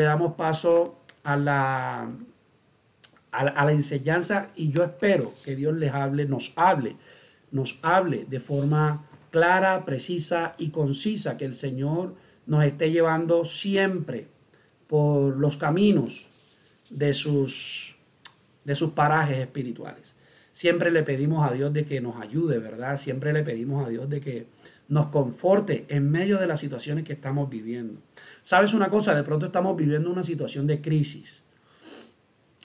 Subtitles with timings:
[0.00, 2.08] Le damos paso a la,
[3.32, 6.96] a la, enseñanza y yo espero que Dios les hable, nos hable,
[7.50, 12.14] nos hable de forma clara, precisa y concisa, que el Señor
[12.46, 14.28] nos esté llevando siempre
[14.86, 16.28] por los caminos
[16.88, 17.94] de sus,
[18.64, 20.14] de sus parajes espirituales.
[20.50, 22.96] Siempre le pedimos a Dios de que nos ayude, ¿verdad?
[22.96, 24.46] Siempre le pedimos a Dios de que
[24.90, 28.00] nos conforte en medio de las situaciones que estamos viviendo.
[28.42, 29.14] ¿Sabes una cosa?
[29.14, 31.42] De pronto estamos viviendo una situación de crisis.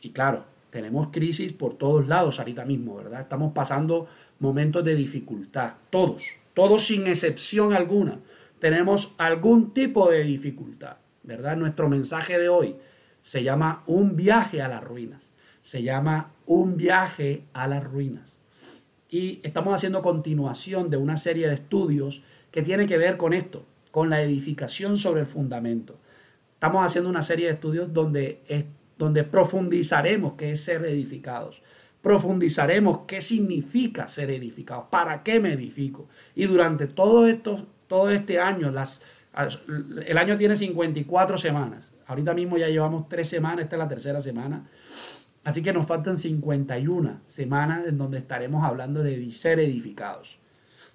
[0.02, 3.22] Y claro, tenemos crisis por todos lados ahorita mismo, ¿verdad?
[3.22, 4.08] Estamos pasando
[4.40, 6.24] momentos de dificultad, todos,
[6.56, 8.20] todos sin excepción alguna.
[8.58, 11.56] Tenemos algún tipo de dificultad, ¿verdad?
[11.56, 12.76] Nuestro mensaje de hoy
[13.22, 15.32] se llama un viaje a las ruinas.
[15.62, 18.40] Se llama un viaje a las ruinas.
[19.10, 23.66] Y estamos haciendo continuación de una serie de estudios que tiene que ver con esto,
[23.92, 25.98] con la edificación sobre el fundamento.
[26.54, 28.66] Estamos haciendo una serie de estudios donde, es,
[28.98, 31.62] donde profundizaremos qué es ser edificados.
[32.02, 36.08] Profundizaremos qué significa ser edificados, para qué me edifico.
[36.36, 39.02] Y durante todo, esto, todo este año, las,
[40.06, 41.92] el año tiene 54 semanas.
[42.08, 44.66] Ahorita mismo ya llevamos tres semanas, esta es la tercera semana.
[45.46, 50.40] Así que nos faltan 51 semanas en donde estaremos hablando de ser edificados.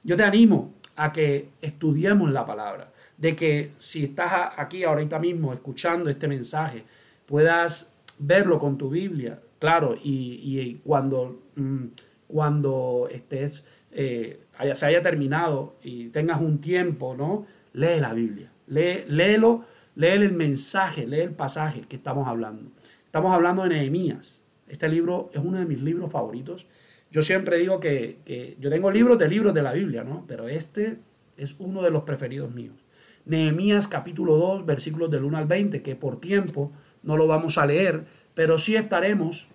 [0.02, 5.52] Yo te animo a que estudiemos la palabra, de que si estás aquí ahorita mismo
[5.52, 6.84] escuchando este mensaje,
[7.26, 11.84] puedas verlo con tu Biblia, claro, y, cuando, mm,
[12.26, 17.46] cuando estés, eh, haya, se haya terminado y tengas un tiempo, ¿no?
[17.72, 22.72] Lee la Biblia, lee, léelo, lee el mensaje, lee el pasaje que estamos hablando.
[23.04, 24.39] Estamos hablando de Nehemías.
[24.70, 26.66] Este libro es uno de mis libros favoritos.
[27.10, 30.24] Yo siempre digo que, yo tengo libros de libros de la Biblia, ¿no?
[30.28, 30.98] Pero este
[31.36, 32.76] es uno de los preferidos míos.
[33.24, 36.70] Nehemías capítulo 2, versículos del 1 al 20, que por tiempo
[37.02, 38.04] no lo vamos a leer,
[38.34, 39.48] pero sí estaremos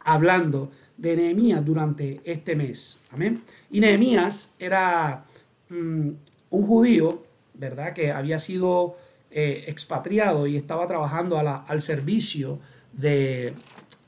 [0.00, 3.00] hablando de Nehemías durante este mes.
[3.12, 3.42] Amén.
[3.70, 5.24] Y Nehemías era
[5.68, 6.10] mm,
[6.50, 7.22] un judío,
[7.54, 7.92] ¿verdad?
[7.92, 8.96] Que había sido
[9.30, 12.58] eh, expatriado y estaba trabajando al servicio
[12.92, 13.54] de,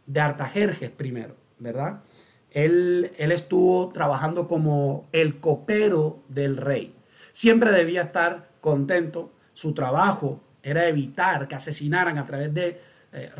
[0.08, 2.00] de Artajerjes primero, ¿verdad?
[2.50, 6.94] Él, él estuvo trabajando como el copero del rey.
[7.32, 9.32] Siempre debía estar contento.
[9.52, 12.80] Su trabajo era evitar que asesinaran a través de...
[13.12, 13.30] Eh,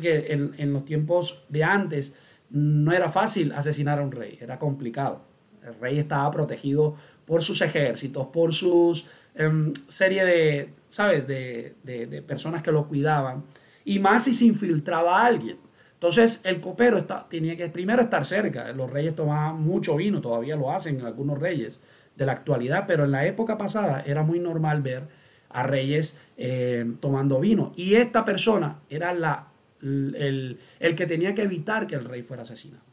[0.00, 2.14] que en, los tiempos de antes
[2.50, 5.22] no era fácil asesinar a un rey, era complicado.
[5.64, 12.22] El rey estaba protegido por sus ejércitos, por sus em, serie de, ¿sabes?, de, de,
[12.22, 13.44] personas que lo cuidaban.
[13.84, 15.58] Y más si se infiltraba a alguien.
[15.98, 18.72] Entonces el copero está, tenía que primero estar cerca.
[18.72, 21.80] Los reyes tomaban mucho vino, todavía lo hacen algunos reyes
[22.14, 25.08] de la actualidad, pero en la época pasada era muy normal ver
[25.48, 27.72] a reyes eh, tomando vino.
[27.74, 29.48] Y esta persona era la,
[29.82, 32.84] el, el, que tenía que evitar que el rey fuera asesinado.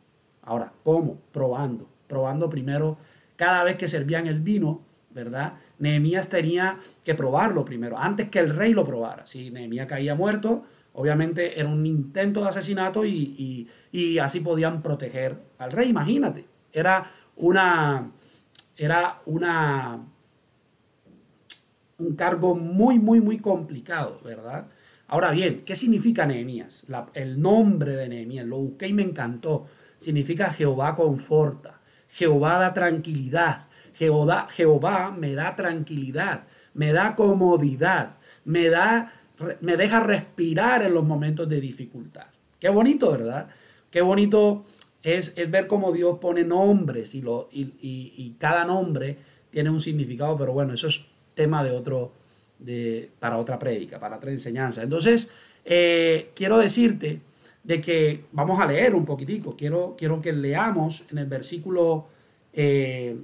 [0.42, 1.20] Ahora, ¿cómo?
[1.32, 1.88] Probando.
[2.08, 2.98] Probando primero
[3.36, 5.54] cada vez que servían el vino, ¿verdad?
[5.78, 9.28] Nehemías tenía que probarlo primero, antes que el rey lo probara.
[9.28, 10.64] Si Nehemías caía muerto,
[10.96, 13.68] Obviamente era un intento de asesinato y,
[14.22, 15.90] así podían proteger al rey.
[15.90, 18.12] Imagínate, era una,
[18.78, 20.00] era una,
[21.98, 24.68] un cargo muy, muy, muy complicado, ¿verdad?
[25.08, 26.86] Ahora bien, ¿qué significa Nehemías?
[27.14, 29.68] el nombre de Nehemías, lo busqué y me encantó.
[29.98, 38.70] Significa Jehová conforta, Jehová da tranquilidad, Jehová, Jehová me da tranquilidad, me da comodidad, me
[38.70, 39.12] da
[39.62, 42.28] me deja respirar en los momentos de dificultad.
[42.60, 43.48] Qué bonito, ¿verdad?
[43.90, 44.64] Qué bonito
[45.04, 49.18] es, ver cómo Dios pone nombres y, lo, y, cada nombre
[49.50, 52.12] tiene un significado, pero bueno, eso es tema de otro,
[52.60, 54.84] de, para otra prédica, para otra enseñanza.
[54.84, 55.32] Entonces,
[55.64, 57.22] eh, quiero decirte
[57.64, 62.08] de que vamos a leer un poquitico, quiero, quiero que leamos en el versículo...
[62.54, 63.18] Eh,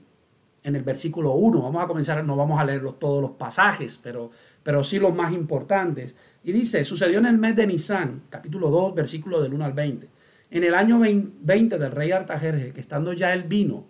[0.63, 1.61] en el versículo 1.
[1.61, 4.31] Vamos a comenzar, no vamos a leer todos los pasajes, pero,
[4.63, 6.15] pero sí los más importantes.
[6.43, 10.09] Y dice, sucedió en el mes de Nisan, capítulo 2, versículo del 1 al 20.
[10.51, 13.85] En el año 20 del rey Artajerje, que estando ya el vino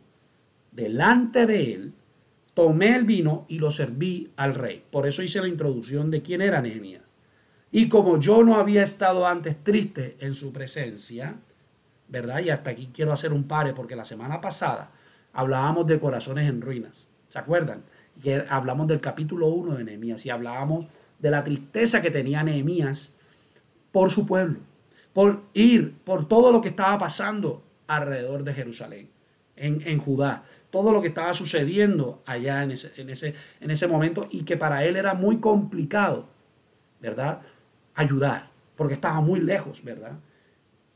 [0.71, 1.93] delante de él,
[2.53, 4.83] tomé el vino y lo serví al rey.
[4.91, 7.15] Por eso hice la introducción de quién era Nehemías.
[7.71, 11.37] Y como yo no había estado antes triste en su presencia,
[12.09, 12.41] ¿verdad?
[12.41, 14.91] Y hasta aquí quiero hacer un pare porque la semana pasada
[15.31, 17.07] hablábamos de corazones en ruinas.
[17.29, 17.83] ¿Se acuerdan?
[18.21, 20.85] Que hablamos del capítulo 1 de Nehemías y hablábamos
[21.19, 23.15] de la tristeza que tenía Nehemías
[23.91, 24.59] por su pueblo,
[25.13, 29.09] por ir, por todo lo que estaba pasando alrededor de Jerusalén,
[29.55, 33.87] en, en Judá, todo lo que estaba sucediendo allá en ese, en, ese, en ese
[33.87, 36.27] momento y que para él era muy complicado,
[37.01, 37.41] ¿verdad?
[37.95, 40.19] ayudar, porque estaba muy lejos, ¿verdad?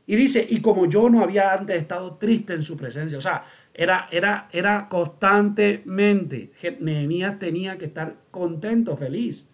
[0.06, 3.42] Y dice, y como yo no había antes estado triste en su presencia, o sea,
[3.78, 6.50] era, era, era constantemente,
[6.80, 9.50] Nehemías tenía que estar contento, feliz,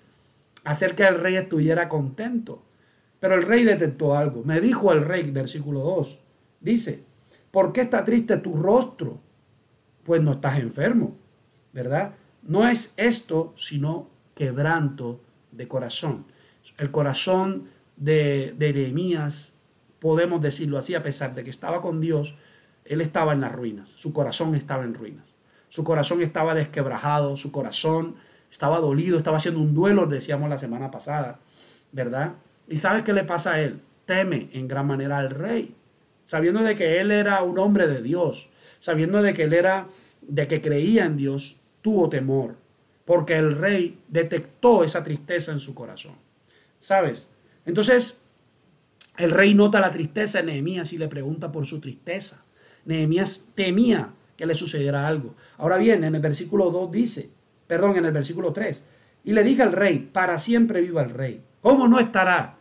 [0.65, 2.63] hacer que el rey estuviera contento.
[3.19, 4.45] Pero el rey detectó algo.
[4.45, 6.21] Me dijo el rey, versículo 2,
[6.61, 7.03] dice,
[7.51, 9.21] ¿por qué está triste tu rostro?
[10.05, 11.17] Pues no estás enfermo,
[11.73, 12.15] ¿verdad?
[12.43, 15.21] No es esto, sino quebranto
[15.51, 16.27] de corazón.
[16.79, 17.65] El corazón
[17.97, 19.55] de, de Nehemías
[19.99, 22.37] podemos decirlo así, a pesar de que estaba con Dios,
[22.93, 25.35] él estaba en las ruinas, su corazón estaba en ruinas,
[25.69, 28.17] su corazón estaba desquebrajado, su corazón
[28.51, 31.41] estaba dolido, estaba haciendo un duelo, decíamos la semana pasada,
[31.93, 32.35] ¿verdad?
[32.69, 33.81] ¿Y sabes qué le pasa a él?
[34.05, 35.75] Teme en gran manera al rey,
[36.27, 39.89] sabiendo de que él era un hombre de Dios, sabiendo de que él era,
[40.21, 42.57] de que creía en Dios, tuvo temor,
[43.05, 46.15] porque el rey detectó esa tristeza en su corazón.
[46.79, 47.29] ¿Sabes?
[47.65, 48.21] Entonces,
[49.17, 52.45] el rey nota la tristeza de Nehemías y le pregunta por su tristeza.
[52.85, 55.35] Nehemías temía que le sucediera algo.
[55.59, 57.31] Ahora bien, en el versículo 2 dice,
[57.67, 58.85] perdón, en el versículo 3,
[59.25, 61.43] y le dije al rey, para siempre viva el rey.
[61.61, 62.57] ¿Cómo no estará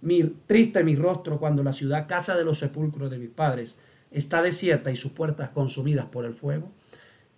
[0.00, 3.76] mi triste mi rostro cuando la ciudad, casa de los sepulcros de mis padres,
[4.10, 6.70] está desierta y sus puertas consumidas por el fuego?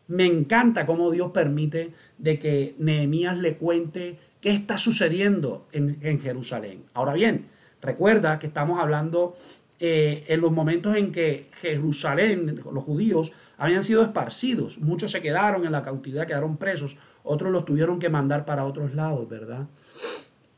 [0.06, 6.20] Me encanta cómo Dios permite de que Nehemías le cuente qué está sucediendo en, en
[6.20, 6.84] Jerusalén.
[6.94, 7.46] Ahora bien,
[7.80, 9.36] Recuerda que estamos hablando
[9.80, 14.78] eh, en los momentos en que Jerusalén, los judíos, habían sido esparcidos.
[14.78, 16.96] Muchos se quedaron en la cautividad, quedaron presos.
[17.22, 19.66] Otros los tuvieron que mandar para otros lados, ¿verdad?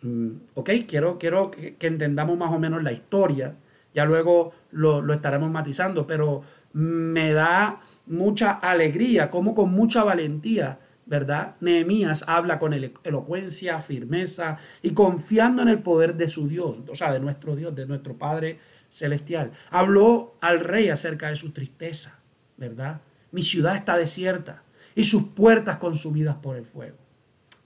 [0.02, 3.56] Mm, ok, quiero, quiero que, entendamos más o menos la historia.
[3.94, 6.42] Ya luego lo, lo estaremos matizando, pero
[6.72, 10.78] me da mucha alegría, como con mucha valentía
[11.10, 11.56] ¿verdad?
[11.58, 17.12] Nehemías habla con elocuencia, firmeza y confiando en el poder de su Dios, o sea,
[17.12, 19.52] de nuestro Dios, de nuestro Padre celestial.
[19.70, 22.18] Habló al rey acerca de su tristeza,
[22.56, 23.00] ¿verdad?
[23.32, 24.62] Mi ciudad está desierta
[24.94, 26.96] y sus puertas consumidas por el fuego.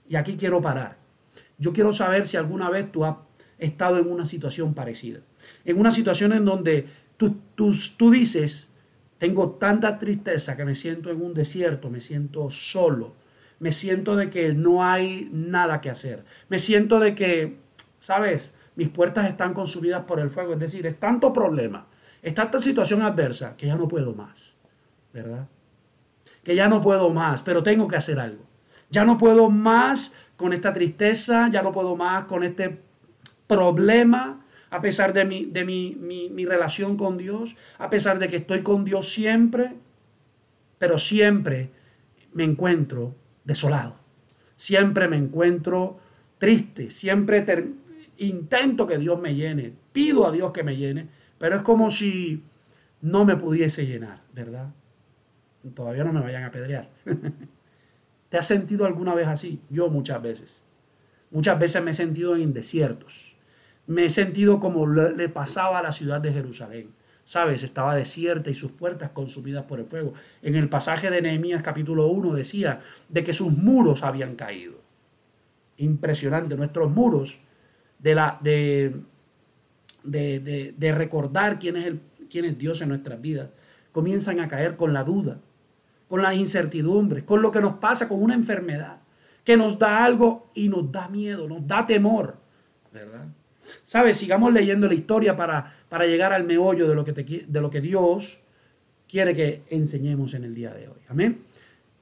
[0.07, 0.97] Y aquí quiero parar.
[1.57, 3.17] Yo quiero saber si alguna vez tú has
[3.57, 5.19] estado en una situación parecida.
[5.63, 6.87] En una situación en donde
[7.17, 8.69] tú, tú, tú dices,
[9.17, 13.15] tengo tanta tristeza que me siento en un desierto, me siento solo,
[13.59, 16.25] me siento de que no hay nada que hacer.
[16.49, 17.57] Me siento de que,
[17.99, 18.53] ¿sabes?
[18.75, 20.53] Mis puertas están consumidas por el fuego.
[20.53, 21.87] Es decir, es tanto problema,
[22.21, 24.55] es tanta situación adversa que ya no puedo más,
[25.13, 25.47] ¿verdad?
[26.43, 28.43] Que ya no puedo más, pero tengo que hacer algo.
[28.89, 32.79] Ya no puedo más con esta tristeza, ya no puedo más con este
[33.47, 38.37] problema, a pesar de mi, de mi, mi, relación con Dios, a pesar de que
[38.37, 39.75] estoy con Dios siempre,
[40.77, 41.69] pero siempre
[42.33, 43.95] me encuentro desolado.
[44.57, 45.99] Siempre me encuentro
[46.37, 47.41] triste, siempre
[48.17, 51.07] intento que Dios me llene, pido a Dios que me llene,
[51.37, 52.43] pero es como si
[53.01, 54.69] no me pudiese llenar, ¿verdad?
[55.73, 56.89] Todavía no me vayan a pedrear.
[58.29, 59.61] ¿Te has sentido alguna vez así?
[59.69, 60.61] Yo muchas veces.
[61.31, 63.35] Muchas veces me he sentido en desiertos.
[63.87, 66.89] Me he sentido como le pasaba a la ciudad de Jerusalén
[67.25, 67.63] ¿sabes?
[67.63, 70.13] Estaba desierta y sus puertas consumidas por el fuego.
[70.41, 72.79] En el pasaje de Nehemías capítulo 1 decía
[73.09, 74.75] de que sus muros habían caído.
[75.77, 77.39] Impresionante, nuestros muros
[77.99, 78.95] de, la, de,
[80.03, 83.49] de, de, recordar quién es, el, quién es Dios en nuestras vidas
[83.91, 85.39] comienzan a caer con la duda,
[86.09, 88.97] con las incertidumbres, con lo que nos pasa con una enfermedad,
[89.43, 92.35] que nos da algo y nos da miedo, nos da temor,
[92.91, 93.27] ¿verdad?
[93.83, 94.17] ¿Sabes?
[94.17, 97.81] Sigamos leyendo la historia para, para llegar al meollo de lo, que de lo que
[97.81, 98.41] Dios
[99.07, 100.99] quiere que enseñemos en el día de hoy.
[101.07, 101.39] Amén.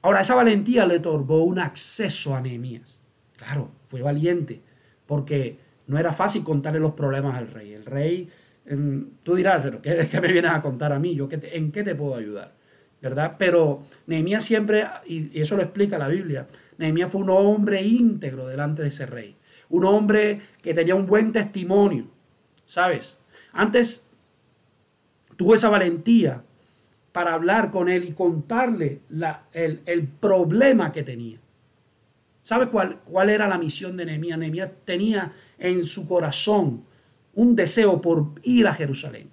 [0.01, 2.99] Ahora, esa valentía le otorgó un acceso a Nehemías.
[3.37, 4.61] Claro, fue valiente,
[5.05, 7.73] porque no era fácil contarle los problemas al rey.
[7.73, 8.29] El rey,
[8.65, 11.15] em, tú dirás, pero ¿qué, ¿qué, me vienes a contar a mí?
[11.15, 12.53] ¿Yo ¿En qué te puedo ayudar?
[13.01, 13.35] ¿Verdad?
[13.37, 16.47] Pero Nehemías siempre, y eso lo explica la Biblia,
[16.77, 19.35] Nehemías fue un hombre íntegro delante de ese rey
[19.73, 22.05] un hombre que tenía un buen testimonio,
[22.65, 23.17] ¿sabes?
[23.51, 24.07] Antes
[25.35, 26.43] tuvo esa valentía
[27.11, 29.01] para hablar con él y contarle
[29.51, 31.39] el, problema que tenía.
[32.43, 34.37] ¿Sabe cuál, cuál era la misión de Nehemías?
[34.37, 35.31] Nehemías tenía
[35.63, 36.83] en su corazón
[37.33, 39.29] un deseo por ir a Jerusalén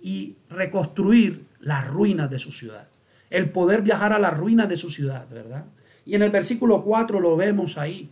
[0.00, 2.86] y reconstruir las ruinas de su ciudad.
[3.30, 5.64] El poder viajar a las ruinas de su ciudad, ¿verdad?
[6.04, 8.10] Y en el versículo 4 lo vemos ahí.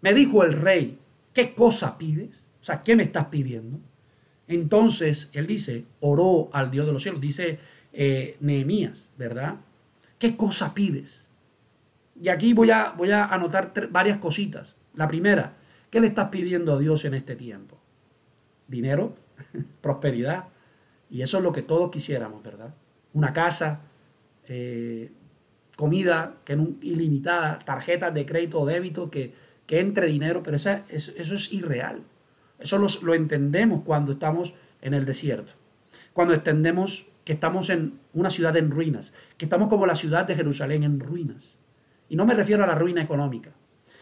[0.00, 0.98] Me dijo el rey,
[1.32, 2.42] ¿qué cosa pides?
[2.60, 3.78] O sea, ¿qué me estás pidiendo?
[4.48, 7.60] Entonces él dice, oró al Dios de los cielos, dice
[7.92, 9.56] eh, Nehemías, ¿verdad?
[10.18, 11.28] ¿Qué cosa pides?
[12.20, 14.74] Y aquí voy a, voy a anotar varias cositas.
[14.94, 15.54] La primera,
[15.94, 17.78] ¿Qué le estás pidiendo a Dios en este tiempo?
[18.66, 19.14] ¿Dinero?
[19.80, 20.46] ¿Prosperidad?
[21.08, 22.74] Y eso es lo que todos quisiéramos, ¿verdad?
[23.12, 23.82] Una casa,
[24.48, 25.12] eh,
[25.76, 29.32] comida que ilimitada, tarjetas de crédito o débito, que
[29.68, 32.02] entre dinero, pero eso, es irreal.
[32.58, 35.52] Eso lo entendemos cuando estamos en el desierto,
[36.12, 40.34] cuando entendemos que estamos en una ciudad en ruinas, que estamos como la ciudad de
[40.34, 41.56] Jerusalén en ruinas.
[42.08, 43.52] Y no me refiero a la ruina económica,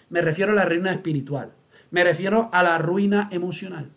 [0.08, 1.52] me refiero a la ruina espiritual,
[1.92, 3.90] me refiero a la ruina emocional,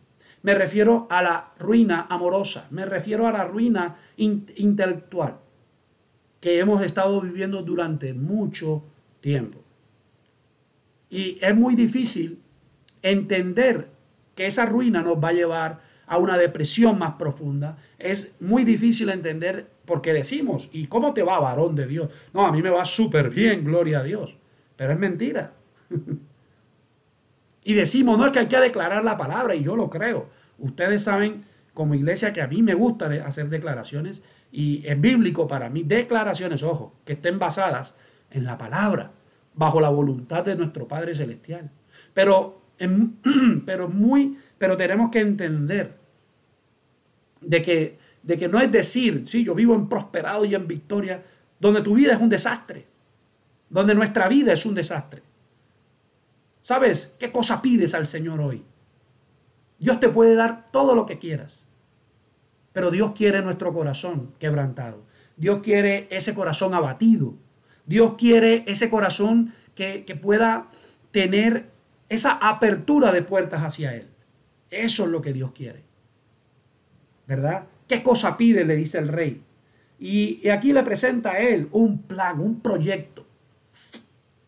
[0.44, 5.38] me refiero a la ruina amorosa, me refiero a la ruina intelectual
[6.40, 8.84] que hemos estado viviendo durante mucho
[9.22, 9.64] tiempo.
[11.10, 12.40] Y es muy difícil
[13.02, 13.90] entender
[14.36, 17.78] que esa ruina nos va a llevar a una depresión más profunda.
[17.98, 22.10] Es muy difícil entender porque decimos, ¿y cómo te va, varón de Dios?
[22.34, 24.36] No, a mí me va súper bien, gloria a Dios.
[24.76, 25.54] Pero es mentira.
[27.66, 30.30] y decimos, no es que hay que declarar la palabra, y yo lo creo.
[30.60, 31.44] Ustedes saben
[31.74, 36.64] como iglesia que a mí me gusta hacer declaraciones y es bíblico para mí declaraciones,
[36.64, 37.96] ojo, que estén basadas
[38.32, 39.12] en la palabra,
[39.56, 41.72] bajo la voluntad de nuestro Padre Celestial.
[42.14, 42.62] Pero,
[43.66, 45.98] pero muy pero tenemos que entender
[47.42, 51.24] de que, de que no es decir, sí, yo vivo en prosperado y en victoria,
[51.60, 52.86] donde tu vida es un desastre,
[53.70, 55.22] donde nuestra vida es un desastre.
[56.66, 58.66] ¿Sabes qué cosa pides al Señor hoy?
[59.78, 61.68] Dios te puede dar todo lo que quieras,
[62.74, 65.04] pero Dios quiere nuestro corazón quebrantado.
[65.38, 67.36] Dios quiere ese corazón abatido.
[67.86, 70.72] Dios quiere ese corazón que, que pueda
[71.12, 71.70] tener
[72.10, 74.08] esa apertura de puertas hacia Él.
[74.72, 75.84] Eso es lo que Dios quiere.
[77.28, 77.68] ¿Verdad?
[77.88, 78.66] ¿Qué cosa pide?
[78.66, 79.44] Le dice el rey.
[80.00, 83.24] Y, aquí le presenta a él un plan, un proyecto.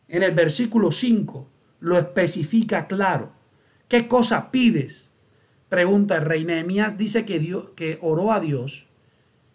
[0.08, 3.32] En el versículo 5 lo especifica claro.
[3.88, 5.12] ¿Qué cosa pides?
[5.70, 6.46] Pregunta el rey.
[6.46, 8.88] Nehemías dice que, Dios, que oró a Dios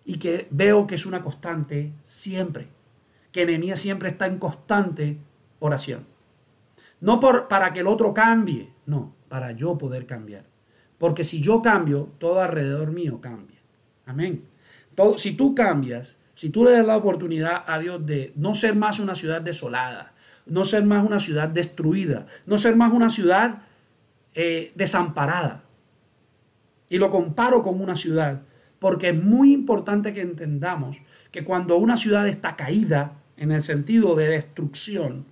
[0.05, 2.69] y que veo que es una constante siempre.
[3.31, 5.19] Que Nehemías siempre está en constante
[5.59, 6.07] oración.
[7.01, 10.45] No por, para que el otro cambie, no, para yo poder cambiar.
[10.99, 13.59] Porque si yo cambio, todo alrededor mío cambia.
[14.07, 14.45] Amén.
[14.95, 18.77] Todo, si tú cambias, si tú le das la oportunidad a Dios de no ser
[18.77, 20.13] más una ciudad desolada,
[20.47, 23.63] no ser más una ciudad destruida, no ser más una ciudad
[24.35, 25.63] eh, desamparada.
[26.89, 28.43] Y lo comparo con una ciudad,
[28.79, 30.99] porque es muy importante que entendamos
[31.31, 35.25] que cuando una ciudad está caída, en el sentido de destrucción,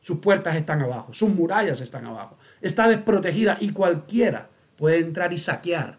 [0.00, 5.38] sus puertas están abajo, sus murallas están abajo, está desprotegida y cualquiera puede entrar y
[5.38, 5.98] saquear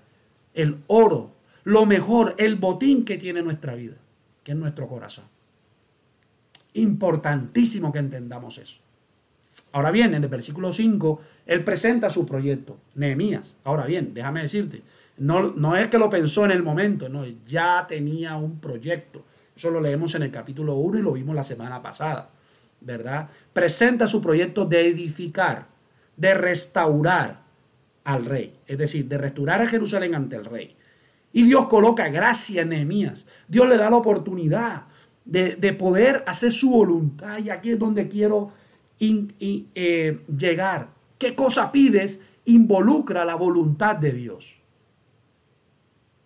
[0.53, 1.31] el oro,
[1.63, 3.95] lo mejor, el botín que tiene nuestra vida,
[4.43, 5.25] que es nuestro corazón.
[6.73, 8.77] Importantísimo que entendamos eso.
[9.73, 13.57] Ahora bien, en el versículo 5, él presenta su proyecto, Nehemías.
[13.63, 14.81] Ahora bien, déjame decirte,
[15.17, 19.23] no, no es que lo pensó en el momento, no, ya tenía un proyecto.
[19.55, 22.29] Eso lo leemos en el capítulo 1 y lo vimos la semana pasada,
[22.81, 23.29] ¿verdad?
[23.53, 25.67] Presenta su proyecto de edificar,
[26.17, 27.41] de restaurar,
[28.03, 30.75] al rey, es decir, de restaurar a Jerusalén ante el rey.
[31.33, 33.27] Y Dios coloca gracia en Nehemías.
[33.47, 34.83] Dios le da la oportunidad
[35.25, 37.39] de, poder hacer su voluntad.
[37.39, 38.51] Y aquí es donde quiero
[38.99, 40.89] eh, llegar.
[41.17, 42.19] ¿Qué cosa pides?
[42.45, 44.55] Involucra la voluntad de Dios.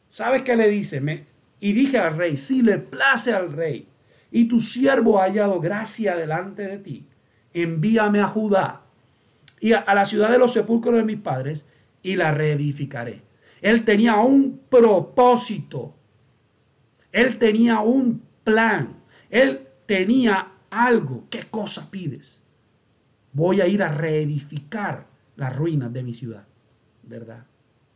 [0.07, 1.25] ¿Sabes qué le dice?
[1.59, 3.87] Y dije al rey, si le place al rey
[4.31, 7.05] y tu siervo ha hallado gracia delante de ti,
[7.53, 8.81] envíame a Judá
[9.59, 11.65] y a, la ciudad de los sepulcros de mis padres
[12.03, 13.23] y la reedificaré.
[13.61, 15.95] Él tenía un propósito.
[17.11, 18.95] Él tenía un plan.
[19.29, 21.25] Él tenía algo.
[21.29, 22.41] ¿Qué cosa pides?
[23.33, 26.45] Voy a ir a reedificar las ruinas de mi ciudad.
[27.03, 27.45] ¿Verdad?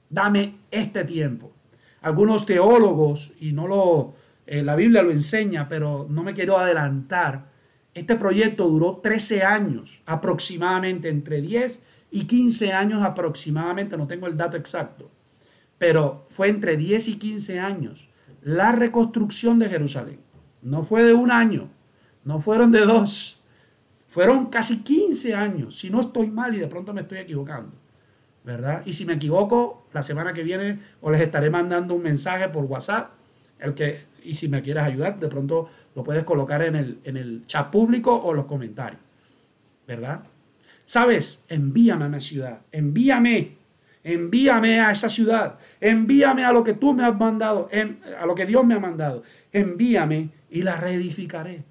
[0.09, 1.53] Dame este tiempo.
[2.01, 4.15] Algunos teólogos, y no lo,
[4.45, 7.49] eh, la Biblia lo enseña, pero no me quiero adelantar,
[7.93, 14.37] este proyecto duró 13 años, aproximadamente entre 10 y 15 años aproximadamente, no tengo el
[14.37, 15.11] dato exacto,
[15.77, 18.09] pero fue entre 10 y 15 años
[18.41, 20.19] la reconstrucción de Jerusalén.
[20.61, 21.69] No fue de un año,
[22.23, 23.41] no fueron de dos,
[24.07, 27.71] fueron casi 15 años, si no estoy mal y de pronto me estoy equivocando,
[28.43, 28.81] ¿verdad?
[28.85, 32.65] Y si me equivoco, la semana que viene os les estaré mandando un mensaje por
[32.65, 33.11] WhatsApp,
[33.59, 37.17] el que, y si me quieres ayudar, de pronto lo puedes colocar en el, en
[37.17, 39.01] el chat público o los comentarios.
[39.87, 40.23] ¿Verdad?
[40.85, 41.45] ¿Sabes?
[41.49, 42.61] Envíame a mi ciudad.
[42.71, 43.57] Envíame.
[44.03, 45.59] Envíame a esa ciudad.
[45.81, 47.69] Envíame a lo que tú me has mandado.
[48.19, 49.23] A lo que Dios me ha mandado.
[49.51, 51.63] Envíame y la reedificaré.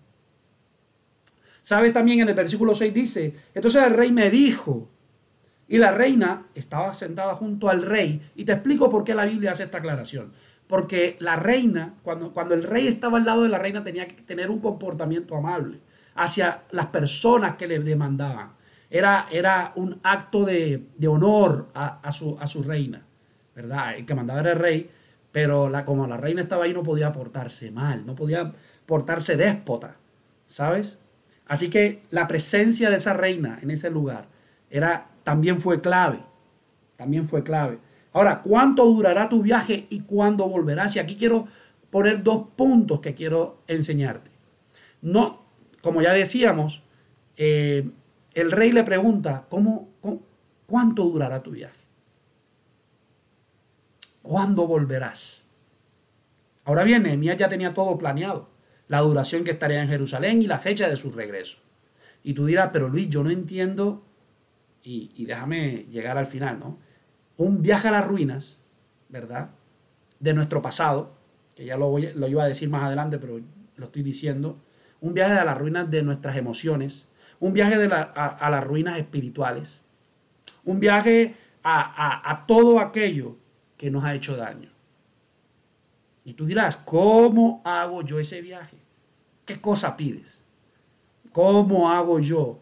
[1.62, 1.92] ¿Sabes?
[1.92, 4.88] También en el versículo 6 dice, entonces el rey me dijo,
[5.68, 8.22] Y la reina estaba sentada junto al rey.
[8.36, 10.32] Y te explico por qué la Biblia hace esta aclaración.
[10.66, 14.22] Porque la reina, cuando, cuando el rey estaba al lado de la reina, tenía que
[14.22, 15.80] tener un comportamiento amable
[16.14, 18.52] hacia las personas que le demandaban.
[18.90, 23.02] Era, era un acto de, honor a, su, a su reina,
[23.54, 23.96] ¿verdad?
[23.96, 24.90] El que mandaba era el rey,
[25.30, 28.52] pero la, como la reina estaba ahí no podía portarse mal, no podía
[28.88, 29.96] portarse déspota,
[30.46, 30.98] ¿sabes?
[31.46, 34.28] Así que la presencia de esa reina en ese lugar
[34.70, 36.20] era, también fue clave,
[36.96, 37.80] también fue clave.
[38.14, 40.96] Ahora, ¿cuánto durará tu viaje y cuándo volverás?
[40.96, 41.46] Y aquí quiero
[41.90, 44.30] poner dos puntos que quiero enseñarte.
[45.02, 45.42] No,
[45.82, 46.82] como ya decíamos,
[47.36, 47.90] eh,
[48.32, 49.90] el rey le pregunta, ¿cómo,
[50.66, 51.78] cuánto durará tu viaje?
[54.22, 55.44] ¿Cuándo volverás?
[56.64, 58.48] Ahora bien, Nehemías ya tenía todo planeado,
[58.88, 61.58] la duración que estaría en Jerusalén y la fecha de su regreso.
[62.24, 64.04] Y tú dirás, pero Luis, yo no entiendo,
[64.82, 66.78] y, déjame llegar al final, ¿no?
[67.36, 68.58] Un viaje a las ruinas,
[69.08, 69.50] ¿verdad?
[70.18, 71.12] De nuestro pasado,
[71.54, 73.40] que ya lo, voy, lo iba a decir más adelante, pero
[73.76, 74.58] lo estoy diciendo,
[75.00, 77.06] un viaje a las ruinas de nuestras emociones,
[77.38, 79.82] un viaje a, las ruinas espirituales,
[80.64, 83.36] un viaje a, a todo aquello
[83.76, 84.70] que nos ha hecho daño.
[86.28, 88.76] Y tú dirás, ¿cómo hago yo ese viaje?
[89.46, 90.42] ¿Qué cosa pides?
[91.32, 92.60] ¿Cómo hago yo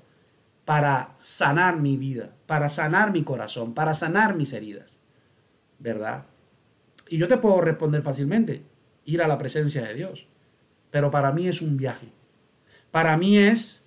[0.64, 5.00] para sanar mi vida, para sanar mi corazón, para sanar mis heridas?
[5.80, 6.26] ¿Verdad?
[7.08, 8.64] Y yo te puedo responder fácilmente,
[9.04, 10.28] ir a la presencia de Dios.
[10.92, 12.12] Pero para mí es un viaje
[12.96, 13.85] para mí es,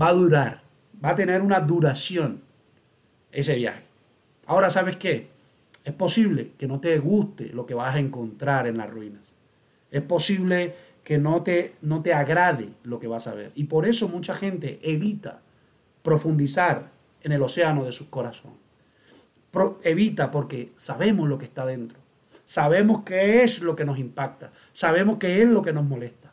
[0.00, 0.62] va a durar,
[1.04, 2.44] va a tener una duración
[3.32, 3.82] ese viaje.
[4.46, 5.31] Ahora, ¿sabes qué?
[5.84, 9.34] Es posible que no te guste lo que vas a encontrar en las ruinas.
[9.90, 10.74] Es posible
[11.04, 13.52] que no te, no te agrade lo que vas a ver.
[13.54, 15.40] Y por eso mucha gente evita
[16.02, 16.90] profundizar
[17.22, 18.52] en el océano de su corazón.
[19.82, 21.98] evita porque sabemos lo que está dentro.
[22.44, 24.52] Sabemos qué es lo que nos impacta.
[24.72, 26.32] Sabemos qué es lo que nos molesta.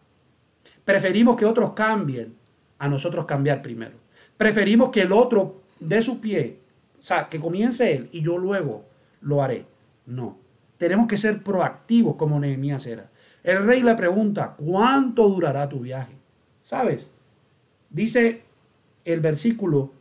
[0.85, 2.35] Preferimos que otros cambien
[2.77, 3.97] a nosotros cambiar primero.
[4.38, 6.59] Preferimos que el otro dé su pie,
[6.99, 8.85] o sea, que comience él y yo luego
[9.21, 9.65] lo haré.
[10.05, 10.38] No.
[10.77, 13.10] Tenemos que ser proactivos como Nehemías era.
[13.43, 16.13] El rey le pregunta, ¿cuánto durará tu viaje?
[16.63, 17.12] ¿Sabes?
[17.89, 18.43] Dice
[19.05, 19.91] el versículo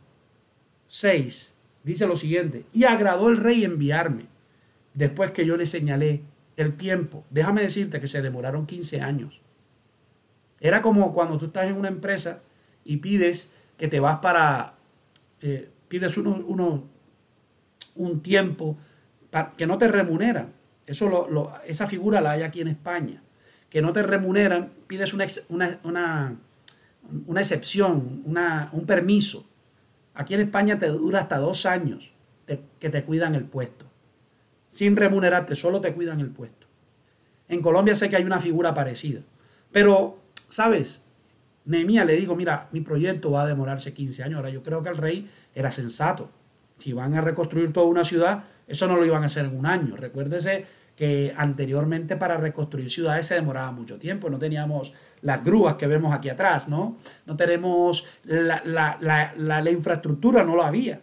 [0.87, 1.53] 6,
[1.83, 4.27] dice lo siguiente, y agradó el rey enviarme
[4.93, 6.21] después que yo le señalé
[6.57, 7.23] el tiempo.
[7.29, 9.41] Déjame decirte que se demoraron 15 años.
[10.59, 12.41] Era como cuando tú estás en una empresa
[12.83, 14.75] y pides que te vas para,
[15.41, 16.83] eh, pides uno,
[17.95, 18.77] un tiempo
[19.57, 20.53] que no te remuneran.
[20.85, 23.21] Eso lo, esa figura la hay aquí en España.
[23.69, 25.27] Que no te remuneran, pides una,
[25.83, 26.35] una,
[27.27, 29.47] una, excepción, un permiso.
[30.15, 32.11] Aquí en España te dura hasta dos años
[32.47, 33.85] que te cuidan el puesto.
[34.69, 36.65] Sin remunerarte, solo te cuidan el puesto.
[37.47, 39.21] En Colombia sé que hay una figura parecida.
[39.71, 41.03] Pero ¿sabes?
[41.65, 44.37] Nehemías le digo, mira, mi proyecto va a demorarse 15 años.
[44.37, 46.29] Ahora yo creo que el rey era sensato.
[46.79, 49.65] Si van a reconstruir toda una ciudad, eso no lo iban a hacer en un
[49.65, 49.95] año.
[49.95, 54.29] Recuérdese que anteriormente para reconstruir ciudades se demoraba mucho tiempo.
[54.29, 56.97] No teníamos las grúas que vemos aquí atrás, ¿no?
[57.25, 58.61] No tenemos la,
[59.35, 61.01] la infraestructura, no lo había.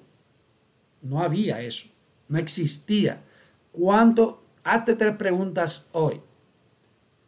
[1.03, 1.89] No había eso.
[2.29, 3.23] No existía.
[3.73, 4.43] ¿Cuánto?
[4.65, 6.21] Hazte tres preguntas hoy.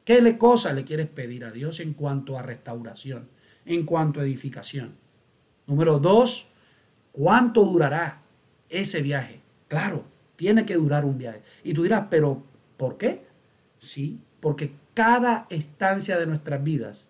[0.04, 3.28] ¿Qué le cosa le quieres pedir a Dios en cuanto a restauración,
[3.66, 4.96] en cuanto a edificación?
[5.66, 6.48] Número dos,
[7.12, 8.22] ¿cuánto durará
[8.70, 9.40] ese viaje?
[9.68, 10.04] Claro,
[10.38, 11.42] tiene que durar un viaje.
[11.64, 12.44] Y tú dirás, pero
[12.76, 13.24] ¿por qué?
[13.80, 17.08] Sí, porque cada estancia de nuestras vidas,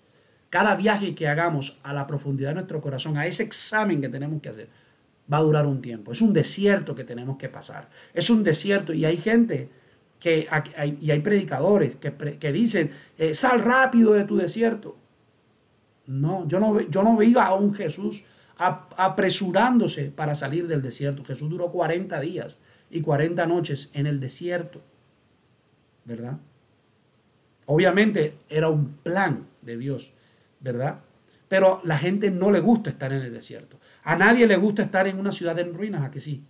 [0.48, 4.40] cada viaje que hagamos a la profundidad de nuestro corazón, a ese examen que tenemos
[4.40, 4.68] que hacer,
[5.30, 6.10] va a durar un tiempo.
[6.10, 7.90] Es un desierto que tenemos que pasar.
[8.14, 9.68] Es un desierto y hay gente
[10.18, 14.96] que hay, y hay predicadores que, dicen, eh, sal rápido de tu desierto.
[16.06, 18.24] No, yo no, yo no veía a un Jesús
[18.56, 21.22] apresurándose para salir del desierto.
[21.24, 22.58] Jesús duró 40 días
[22.90, 24.80] y 40 noches en el desierto,
[26.04, 26.38] ¿verdad?
[27.66, 30.12] Obviamente era un plan de Dios,
[30.60, 31.00] ¿verdad?
[31.48, 33.78] Pero la gente no le gusta estar en el desierto.
[34.04, 36.44] A nadie le gusta estar en una ciudad en ruinas, ¿a que sí?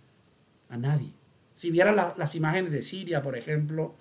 [0.69, 1.11] A nadie.
[1.53, 3.95] Si vieran las imágenes de Siria, por ejemplo,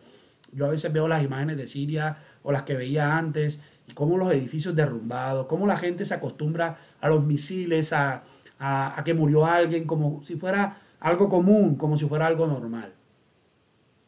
[0.53, 4.17] yo a veces veo las imágenes de Siria o las que veía antes, y cómo
[4.17, 8.23] los edificios derrumbados, cómo la gente se acostumbra a los misiles, a,
[9.05, 12.95] que murió alguien, como si fuera algo común, como si fuera algo normal.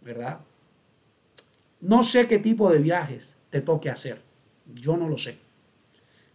[0.00, 0.40] ¿Verdad?
[1.81, 4.22] No sé qué tipo de viajes te toque hacer.
[4.66, 5.38] Yo no lo sé.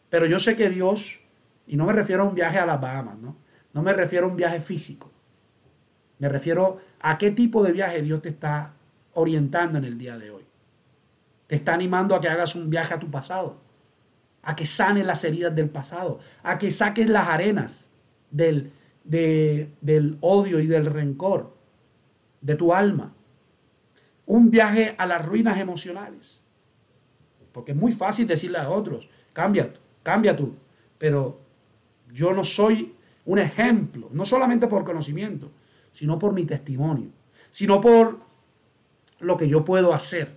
[0.09, 1.19] Pero yo sé que Dios,
[1.67, 3.35] y no me refiero a un viaje a las Bahamas, ¿no?
[3.73, 5.11] No me refiero a un viaje físico.
[6.19, 8.73] Me refiero a qué tipo de viaje Dios te está
[9.13, 10.45] orientando en el día de hoy.
[11.47, 13.57] Te está animando a que hagas un viaje a tu pasado,
[14.41, 17.89] a que sanes las heridas del pasado, a que saques las arenas
[18.31, 18.71] del,
[19.05, 21.55] del odio y del rencor
[22.41, 23.13] de tu alma.
[24.25, 26.41] Un viaje a las ruinas emocionales.
[27.51, 29.71] Porque es muy fácil decirle a otros, cambia,
[30.03, 30.55] cambia tú.
[30.97, 31.39] Pero
[32.11, 35.51] yo no soy un ejemplo, no solamente por conocimiento,
[35.91, 37.09] sino por mi testimonio,
[37.51, 38.19] sino por
[39.19, 40.29] lo que yo puedo hacer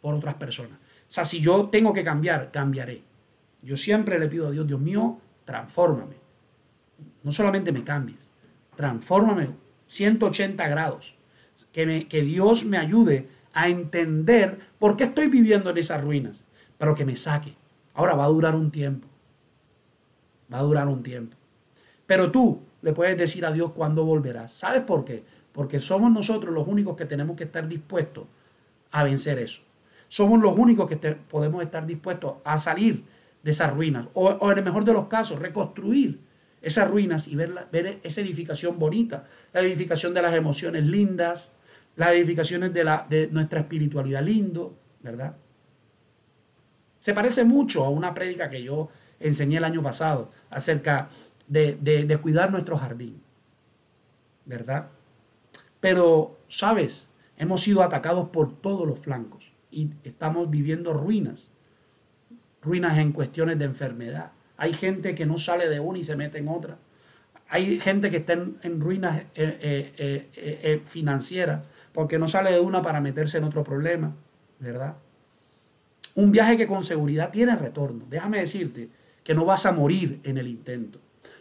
[0.00, 0.78] por otras personas.
[0.78, 3.02] O sea, si yo tengo que cambiar, cambiaré.
[3.60, 6.21] Yo siempre le pido a Dios, Dios mío, transfórmame.
[7.22, 8.30] No solamente me cambies,
[8.76, 9.50] transfórmame
[9.88, 11.14] 180 grados.
[11.72, 16.44] Que, que Dios me ayude a entender por qué estoy viviendo en esas ruinas,
[16.78, 17.54] pero que me saque.
[17.94, 19.06] Ahora va a durar un tiempo.
[20.52, 21.36] Va a durar un tiempo.
[22.06, 24.52] Pero tú le puedes decir a Dios cuándo volverás.
[24.52, 25.24] ¿Sabes por qué?
[25.52, 28.24] Porque somos nosotros los únicos que tenemos que estar dispuestos
[28.90, 29.62] a vencer eso.
[30.08, 33.04] Somos los únicos que podemos estar dispuestos a salir
[33.42, 34.08] de esas ruinas.
[34.14, 36.20] O, en el mejor de los casos, reconstruir
[36.62, 39.26] esas ruinas y ver, ver esa edificación bonita.
[39.52, 41.52] La edificación de las emociones lindas,
[41.96, 45.36] las edificaciones de, la, de nuestra espiritualidad lindo, ¿verdad?
[47.00, 51.08] Se parece mucho a una prédica que yo enseñé el año pasado acerca
[51.48, 53.20] de, de cuidar nuestro jardín,
[54.46, 54.88] ¿verdad?
[55.80, 57.08] Pero, ¿sabes?
[57.36, 61.50] Hemos sido atacados por todos los flancos y estamos viviendo ruinas,
[62.62, 64.30] ruinas en cuestiones de enfermedad.
[64.56, 66.78] Hay gente que no sale de una y se mete en otra.
[67.48, 72.80] Hay gente que está en, ruinas eh, eh, eh, financieras porque no sale de una
[72.80, 74.14] para meterse en otro problema,
[74.58, 74.96] ¿verdad?
[76.14, 78.04] Un viaje que con seguridad tiene retorno.
[78.08, 78.88] Déjame decirte
[79.22, 80.98] que no vas a morir en el intento.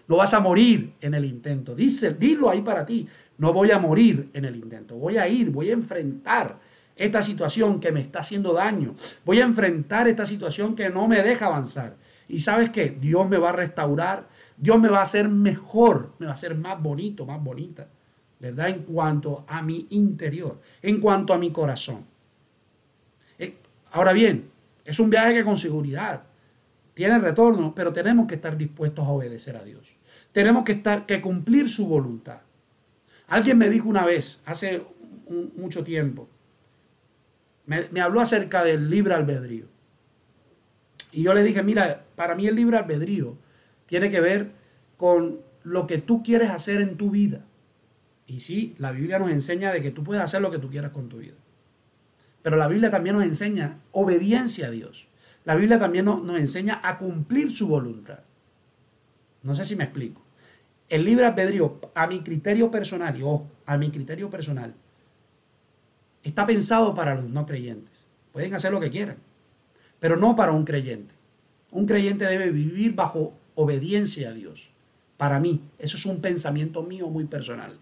[0.07, 1.73] No vas a morir en el intento.
[1.73, 3.07] Dice, dilo ahí para ti.
[3.37, 6.59] No voy a morir en el intento, voy a ir, voy a enfrentar
[6.95, 8.93] esta situación que me está haciendo daño.
[9.25, 11.95] Voy a enfrentar esta situación que no me deja avanzar.
[12.31, 16.25] Y sabes que Dios me va a restaurar, Dios me va a hacer mejor, me
[16.25, 17.87] va a hacer más bonito, más bonita,
[18.39, 18.69] ¿verdad?
[18.69, 22.05] En cuanto a mi interior, en cuanto a mi corazón.
[23.37, 23.55] Eh,
[23.91, 24.49] ahora bien,
[24.85, 26.23] es un viaje que con seguridad
[26.93, 29.95] tiene retorno, pero tenemos que estar dispuestos a obedecer a Dios.
[30.31, 32.39] Tenemos que estar que cumplir su voluntad.
[33.27, 34.81] Alguien me dijo una vez, hace
[35.55, 36.27] mucho tiempo,
[37.65, 39.65] me, habló acerca del libre albedrío.
[41.11, 43.35] Y yo le dije, mira, para mí el libre albedrío
[43.85, 44.51] tiene que ver
[44.97, 47.45] con lo que tú quieres hacer en tu vida.
[48.27, 50.91] Y sí, la Biblia nos enseña de que tú puedes hacer lo que tú quieras
[50.91, 51.35] con tu vida.
[52.41, 55.07] Pero la Biblia también nos enseña obediencia a Dios.
[55.43, 58.19] La Biblia también nos, enseña a cumplir su voluntad.
[59.43, 60.21] No sé si me explico.
[60.87, 64.73] El libre albedrío, a mi criterio personal, y ojo, a mi criterio personal,
[66.23, 68.05] está pensado para los no creyentes.
[68.31, 69.17] Pueden hacer lo que quieran,
[70.01, 71.15] pero no para un creyente.
[71.71, 74.67] Un creyente debe vivir bajo obediencia a Dios.
[75.15, 77.77] Para mí, eso es un pensamiento mío muy personal.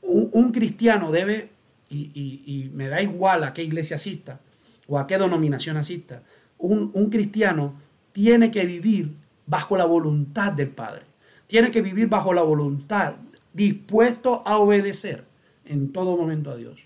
[0.00, 1.50] Un, cristiano debe,
[1.90, 4.40] y, me da igual a qué iglesia asista
[4.88, 6.22] o a qué denominación asista,
[6.56, 7.74] un, cristiano
[8.12, 9.10] tiene que vivir
[9.46, 11.02] bajo la voluntad del Padre
[11.46, 13.14] tiene que vivir bajo la voluntad,
[13.52, 15.24] dispuesto a obedecer
[15.64, 16.80] en todo momento a Dios.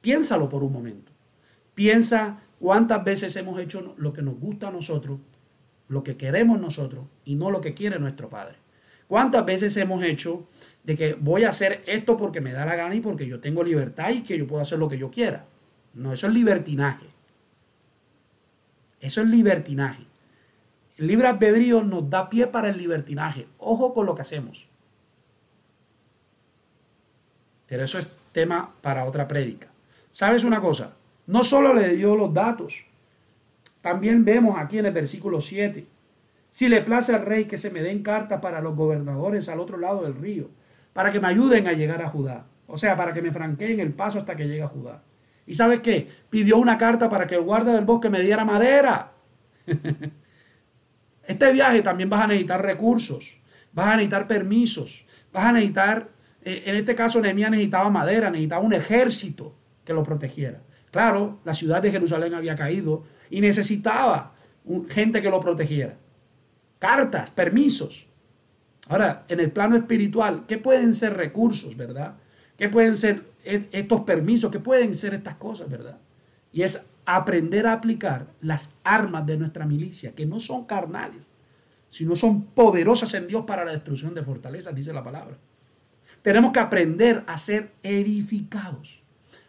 [0.00, 1.12] Piénsalo por un momento.
[1.74, 5.18] Piensa cuántas veces hemos hecho lo que nos gusta a nosotros,
[5.88, 8.56] lo que queremos nosotros y no lo que quiere nuestro Padre.
[9.08, 10.46] ¿Cuántas veces hemos hecho
[10.84, 13.64] de que voy a hacer esto porque me da la gana y porque yo tengo
[13.64, 15.46] libertad y que yo puedo hacer lo que yo quiera?
[15.94, 17.06] No, eso es libertinaje.
[19.00, 20.04] Eso es libertinaje.
[20.98, 23.48] El libre albedrío nos da pie para el libertinaje.
[23.58, 24.68] Ojo con lo que hacemos.
[27.66, 29.68] Pero eso es tema para otra prédica.
[30.12, 30.92] ¿Sabes una cosa?
[31.30, 32.84] No solo le dio los datos,
[33.80, 35.86] también vemos aquí en el versículo 7.
[36.50, 39.78] Si le place al rey que se me den cartas para los gobernadores al otro
[39.78, 40.50] lado del río,
[40.92, 42.46] para que me ayuden a llegar a Judá.
[42.66, 45.04] O sea, para que me franqueen el paso hasta que llegue a Judá.
[45.46, 46.08] ¿Y sabes qué?
[46.30, 49.12] Pidió una carta para que el guarda del bosque me diera madera.
[51.22, 53.38] Este viaje también vas a necesitar recursos,
[53.72, 56.08] vas a necesitar permisos, vas a necesitar,
[56.42, 60.60] eh, en este caso Nehemías necesitaba madera, necesitaba un ejército que lo protegiera.
[60.90, 64.32] Claro, la ciudad de Jerusalén había caído y necesitaba
[64.88, 65.96] gente que lo protegiera.
[66.78, 68.06] Cartas, permisos.
[68.88, 72.14] Ahora, en el plano espiritual, ¿qué pueden ser recursos, verdad?
[72.56, 74.50] ¿Qué pueden ser e, estos permisos?
[74.50, 75.98] ¿Qué pueden ser estas cosas, verdad?
[76.52, 81.30] Y es aprender a aplicar las armas de nuestra milicia, que no son carnales,
[81.88, 85.36] sino son poderosas en Dios para la destrucción de fortalezas, dice la palabra.
[86.22, 89.02] Tenemos que aprender a ser edificados,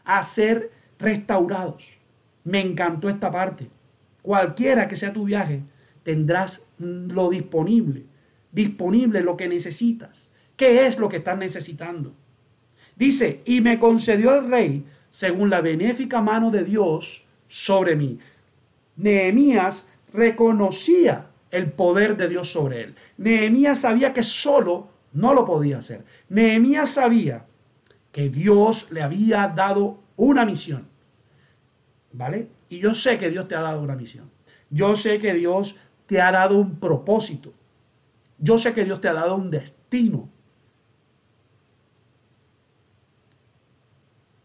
[0.03, 1.97] a ser restaurados.
[2.43, 3.69] Me encantó esta parte.
[4.21, 5.63] Cualquiera que sea tu viaje,
[6.03, 8.05] tendrás lo disponible,
[8.51, 10.29] disponible lo que necesitas.
[10.55, 12.13] ¿Qué es lo que estás necesitando?
[12.95, 18.19] Dice, y me concedió el rey según la benéfica mano de Dios sobre mí.
[18.95, 22.95] Nehemías reconocía el poder de Dios sobre él.
[23.17, 26.05] Nehemías sabía que solo no lo podía hacer.
[26.29, 27.45] Nehemías sabía
[28.11, 30.90] que Dios le había dado una misión.
[32.13, 32.47] ¿Vale?
[32.69, 34.29] Y yo sé que Dios te ha dado una misión.
[34.69, 37.53] Yo sé que Dios te ha dado un propósito.
[38.37, 40.29] Yo sé que Dios te ha dado un destino.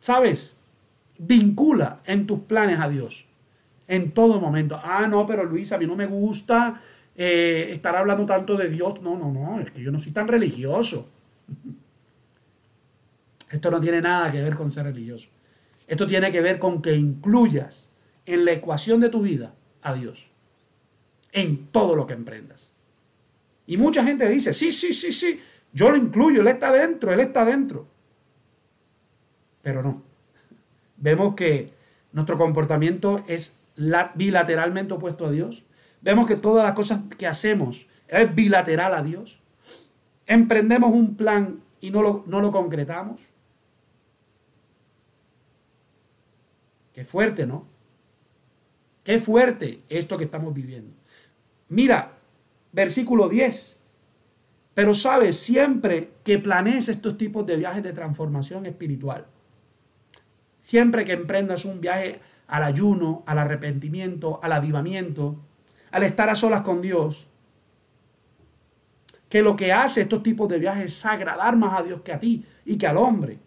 [0.01, 0.57] ¿Sabes?
[1.19, 3.25] Vincula en tus planes a Dios.
[3.89, 4.79] En todo momento.
[4.83, 6.81] Ah, no, pero Luis, a mí no me gusta
[7.17, 9.01] eh, estar hablando tanto de Dios.
[9.01, 9.61] No, no, no.
[9.61, 11.09] Es que yo no soy tan religioso.
[13.51, 15.29] Esto no tiene nada que ver con ser religioso.
[15.87, 17.91] Esto tiene que ver con que incluyas
[18.25, 20.31] en la ecuación de tu vida a Dios.
[21.33, 22.73] En todo lo que emprendas.
[23.67, 25.41] Y mucha gente dice, sí, sí, sí, sí,
[25.73, 27.87] yo lo incluyo, Él está dentro, Él está dentro.
[29.63, 30.03] Pero no.
[30.97, 31.73] Vemos que
[32.13, 33.61] nuestro comportamiento es
[34.15, 35.65] bilateralmente opuesto a Dios.
[36.01, 39.41] Vemos que todas las cosas que hacemos es bilateral a Dios.
[40.27, 43.23] Emprendemos un plan y no lo, no lo concretamos.
[46.97, 47.67] Qué fuerte, ¿no?
[49.05, 50.95] Qué fuerte esto que estamos viviendo.
[51.69, 52.13] Mira,
[52.73, 53.79] versículo 10.
[54.73, 59.27] Pero sabes, siempre que planees estos tipos de viajes de transformación espiritual,
[60.59, 65.37] siempre que emprendas un viaje al ayuno, al arrepentimiento, al avivamiento,
[65.91, 67.27] al estar a solas con Dios,
[69.29, 72.19] que lo que hace estos tipos de viajes es agradar más a Dios que a
[72.19, 73.39] ti y que al hombre.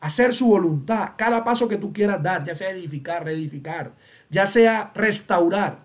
[0.00, 3.92] Hacer su voluntad, cada paso que tú quieras dar, ya sea edificar, reedificar,
[4.30, 5.80] ya sea restaurar,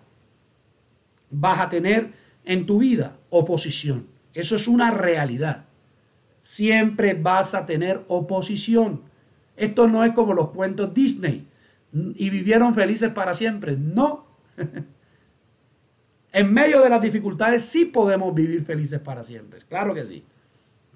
[1.30, 2.12] vas a tener
[2.44, 4.06] en tu vida oposición.
[4.32, 5.64] Eso es una realidad.
[6.42, 9.02] Siempre vas a tener oposición.
[9.56, 11.48] Esto no es como los cuentos Disney
[11.92, 13.76] y vivieron felices para siempre.
[13.76, 14.26] No.
[16.32, 19.58] en medio de las dificultades sí podemos vivir felices para siempre.
[19.68, 20.24] Claro que sí.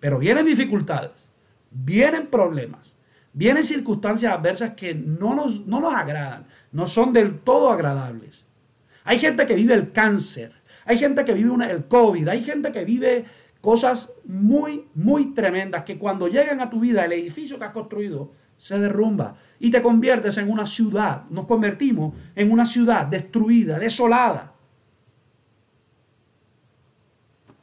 [0.00, 1.30] Pero vienen dificultades,
[1.70, 2.96] vienen problemas,
[3.38, 8.44] vienen circunstancias adversas que no nos, no nos agradan, no son del todo agradables.
[9.04, 10.52] Hay gente que vive el cáncer,
[10.84, 13.26] hay gente que vive el COVID, hay gente que vive
[13.60, 18.32] cosas muy, muy tremendas que cuando llegan a tu vida, el edificio que has construido
[18.56, 24.52] se derrumba y te conviertes en una ciudad, nos convertimos en una ciudad destruida, desolada.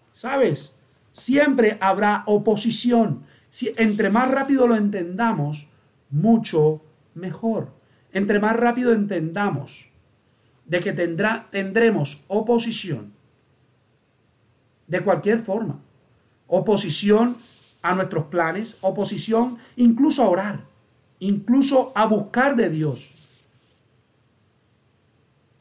[0.10, 0.78] ¿Sabes?
[1.12, 3.26] Siempre habrá oposición.
[3.56, 5.70] Si, entre más rápido lo entendamos,
[6.10, 6.82] mucho
[7.14, 7.70] mejor.
[8.12, 9.88] Entre más rápido entendamos
[10.66, 13.14] de que tendrá, tendremos oposición
[14.88, 15.80] de cualquier forma.
[16.48, 17.38] Oposición
[17.82, 20.76] a nuestros planes, oposición incluso a orar
[21.20, 23.10] incluso a buscar de Dios.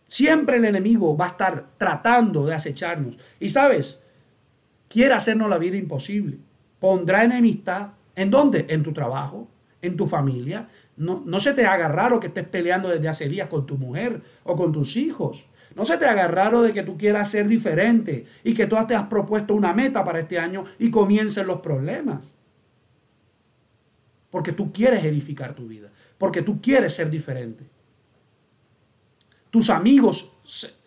[0.09, 3.19] Siempre el enemigo va a estar tratando de acecharnos.
[3.39, 4.01] Y sabes,
[4.89, 6.39] quiere hacernos la vida imposible.
[6.85, 7.93] Pondrá enemistad.
[8.15, 8.67] ¿En dónde?
[8.69, 9.49] En tu trabajo,
[9.81, 10.69] en tu familia.
[10.99, 14.21] No, no se te haga raro que estés peleando desde hace días con tu mujer
[14.43, 15.47] o con tus hijos.
[15.75, 18.95] No se te haga raro de que tú quieras ser diferente y que tú te
[18.95, 22.35] has propuesto una meta para este año y comiencen los problemas
[24.35, 27.65] porque tú quieres edificar tu vida, porque tú quieres ser diferente.
[29.49, 30.33] Tus amigos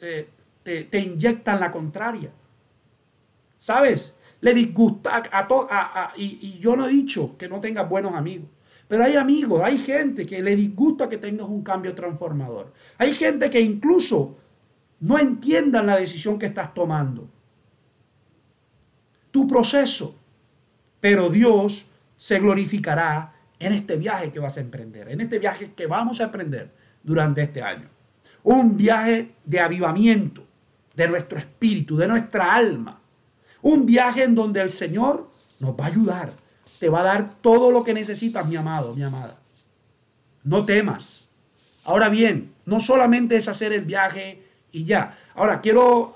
[0.02, 0.30] eh,
[0.62, 2.30] te, inyectan la contraria.
[3.56, 4.14] ¿Sabes?
[4.42, 5.68] Le disgusta a, todos,
[6.16, 8.48] y, y yo no he dicho que no tengas buenos amigos.
[8.88, 12.74] Pero hay amigos, hay gente que le disgusta que tengas un cambio transformador.
[12.98, 14.38] Hay gente que incluso
[15.02, 17.28] no entiendan la decisión que estás tomando.
[19.32, 20.16] Tu proceso.
[21.00, 25.86] Pero Dios se glorificará en este viaje que vas a emprender, en este viaje que
[25.86, 26.72] vamos a emprender
[27.04, 27.88] durante este año.
[28.44, 30.44] Un viaje de avivamiento
[30.96, 33.00] de nuestro espíritu, de nuestra alma.
[33.68, 36.32] Un viaje en donde el Señor nos va a ayudar.
[36.80, 39.38] Te va a dar todo lo que necesitas, mi amado, mi amada.
[40.46, 41.26] No temas.
[41.84, 45.18] Ahora bien, no solamente es hacer el viaje y ya.
[45.36, 46.16] Ahora quiero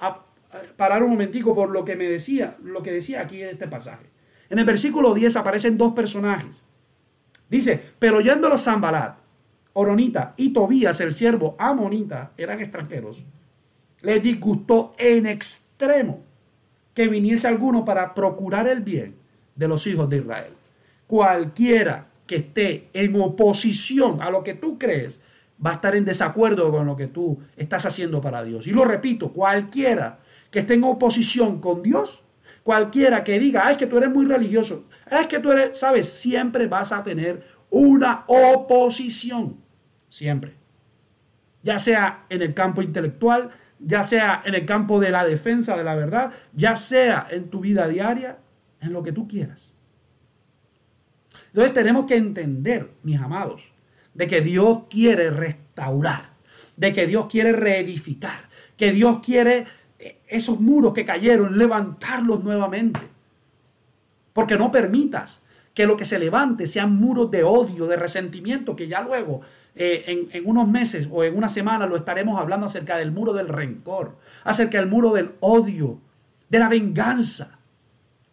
[0.77, 4.05] parar un momentico por lo que me decía, lo que decía aquí en este pasaje.
[4.49, 6.61] En el versículo 10 aparecen dos personajes
[7.49, 9.17] Dice, pero yendo los Zambalat,
[9.73, 13.25] Oronita y Tobías, el siervo Amonita, eran extranjeros,
[14.03, 16.30] les disgustó en extremo
[16.93, 19.15] que viniese alguno para procurar el bien
[19.55, 20.53] de los hijos de Israel.
[21.07, 25.19] cualquiera que esté en oposición a lo que tú crees,
[25.63, 28.65] va a estar en desacuerdo con lo que tú estás haciendo para Dios.
[28.67, 32.23] Y lo repito, cualquiera que esté en oposición con Dios,
[32.63, 36.67] cualquiera que diga, es que tú eres muy religioso, es que tú eres, sabes, siempre
[36.67, 39.57] vas a tener una oposición,
[40.07, 40.53] siempre.
[41.63, 43.51] Ya sea en el campo intelectual,
[43.83, 47.59] ya sea en el campo de la defensa de la verdad, ya sea en tu
[47.59, 48.37] vida diaria,
[48.79, 49.73] en lo que tú quieras.
[51.47, 53.61] Entonces tenemos que entender, mis amados,
[54.13, 56.31] de que Dios quiere restaurar,
[56.77, 59.65] de que Dios quiere reedificar, que Dios quiere
[59.99, 62.99] eh, esos muros que cayeron, levantarlos nuevamente.
[64.33, 65.41] Porque no permitas
[65.73, 69.41] que lo que se levante sean muros de odio, de resentimiento, que ya luego
[69.75, 73.47] eh, en, unos meses o en una semana lo estaremos hablando acerca del muro del
[73.47, 75.99] rencor, acerca del muro del odio,
[76.49, 77.59] de la venganza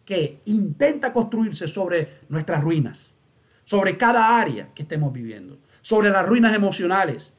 [0.05, 3.13] que intenta construirse sobre nuestras ruinas,
[3.63, 7.33] sobre cada área que estemos viviendo sobre las ruinas emocionales,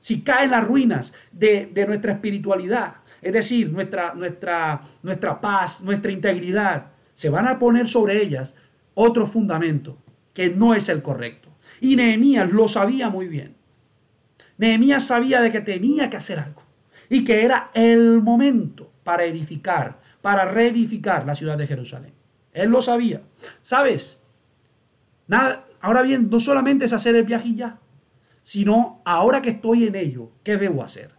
[0.00, 6.92] si caen las ruinas de, nuestra espiritualidad, es decir, nuestra, nuestra, nuestra paz, nuestra integridad,
[7.14, 8.54] se van a poner sobre ellas
[8.94, 9.98] otro fundamento
[10.32, 11.45] que no es el correcto.
[11.80, 13.56] Y Nehemías lo sabía muy bien.
[14.58, 16.62] Nehemías sabía de que tenía que hacer algo
[17.08, 22.12] y que era el momento para edificar, para reedificar la ciudad de Jerusalén.
[22.52, 23.22] Él lo sabía.
[23.62, 24.20] ¿Sabes?
[25.80, 27.78] Ahora bien, no solamente es hacer el viaje ya
[28.46, 31.10] sino ahora que estoy en ello, ¿qué debo hacer?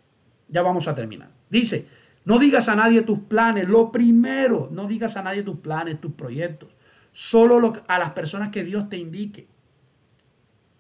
[0.48, 1.30] Ya vamos a terminar.
[1.50, 1.86] Dice,
[2.24, 6.14] no digas a nadie tus planes, lo primero, no digas a nadie tus planes, tus
[6.14, 6.70] proyectos,
[7.12, 9.46] solo a las personas que Dios te indique.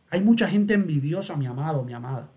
[0.10, 2.30] Hay mucha gente envidiosa, mi amado, mi amada.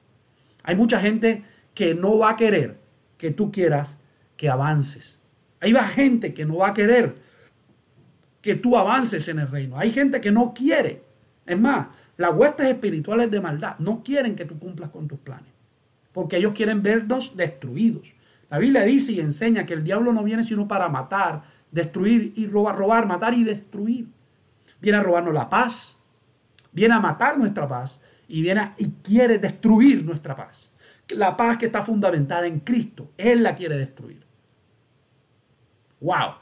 [0.65, 2.79] Hay mucha gente que no va a querer
[3.17, 3.97] que tú quieras
[4.37, 5.21] que avances.
[5.61, 7.17] Hay gente que no va a querer
[8.41, 9.79] que tú avances en el reino.
[9.79, 11.03] Hay gente que no quiere.
[11.47, 15.53] Es más, las huestes espirituales de maldad no quieren que tú cumplas con tus planes,
[16.13, 18.15] porque ellos quieren vernos destruidos.
[18.49, 22.47] La Biblia dice y enseña que el diablo no viene sino para matar, destruir y
[22.47, 24.09] robar, robar, matar y destruir.
[24.81, 26.00] Viene a robarnos la paz,
[26.73, 30.71] viene a matar nuestra paz y viene y quiere destruir nuestra paz.
[31.11, 34.25] La paz que está fundamentada en Cristo, Él la quiere destruir.
[36.01, 36.35] ¡Wow!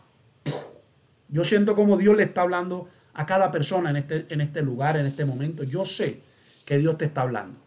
[1.29, 4.97] Yo siento como Dios le está hablando a cada persona en este, en este lugar,
[4.97, 5.65] en este momento.
[5.65, 6.21] Yo sé
[6.65, 7.59] que Dios te está hablando.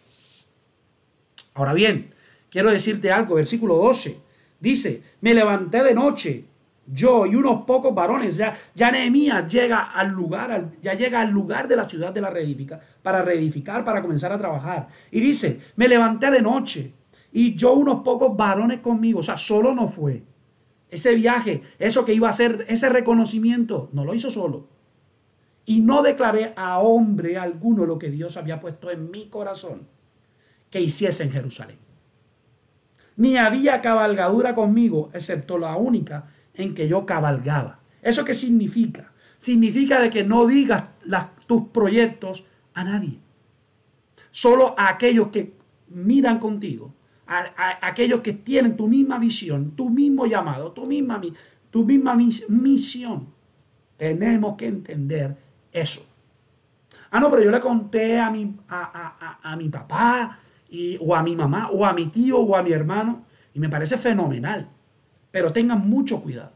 [1.54, 2.14] Ahora bien,
[2.50, 4.20] quiero decirte algo, versículo 12.
[4.60, 6.46] Dice, me levanté de noche,
[6.88, 11.68] yo y unos pocos varones, ya, ya Nehemías llega al lugar, ya llega al lugar
[11.68, 14.88] de la ciudad de la reedifica, para reedificar, para comenzar a trabajar.
[15.12, 16.94] Y dice, me levanté de noche
[17.32, 20.24] y yo unos pocos varones conmigo, o sea, solo no fue.
[20.90, 24.68] Ese viaje, eso que iba a ser, ese reconocimiento, no lo hizo solo
[25.66, 29.88] y no declaré a hombre alguno lo que Dios había puesto en mi corazón
[30.70, 31.78] que hiciese en Jerusalén.
[33.18, 37.80] Ni había cabalgadura conmigo, excepto la única en que yo cabalgaba.
[38.02, 39.12] ¿Eso qué significa?
[39.38, 40.84] Significa de que no digas
[41.48, 43.20] tus proyectos a nadie.
[44.32, 45.54] Solo a aquellos que
[45.90, 46.94] miran contigo,
[47.28, 51.22] a, aquellos que tienen tu misma visión, tu mismo llamado, tu misma,
[52.50, 53.28] misión.
[53.98, 55.38] Tenemos que entender
[55.72, 56.06] eso.
[57.12, 61.36] Ah, no, pero yo le conté a mi, a, mi papá y, o a mi
[61.36, 64.70] mamá o a mi tío o a mi hermano y me parece fenomenal.
[65.32, 66.52] Pero tengan mucho cuidado.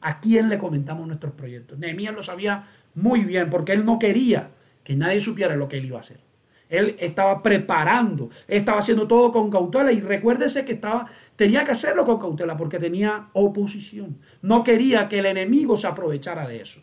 [0.00, 1.78] ¿A quién le comentamos nuestros proyectos?
[1.78, 4.50] Nehemías lo sabía muy bien porque él no quería
[4.84, 6.20] que nadie supiera lo que él iba a hacer.
[6.68, 11.06] Él estaba preparando, estaba haciendo todo con cautela y recuérdese que estaba,
[11.36, 14.18] tenía que hacerlo con cautela porque tenía oposición.
[14.40, 16.80] No quería que el enemigo se aprovechara de eso.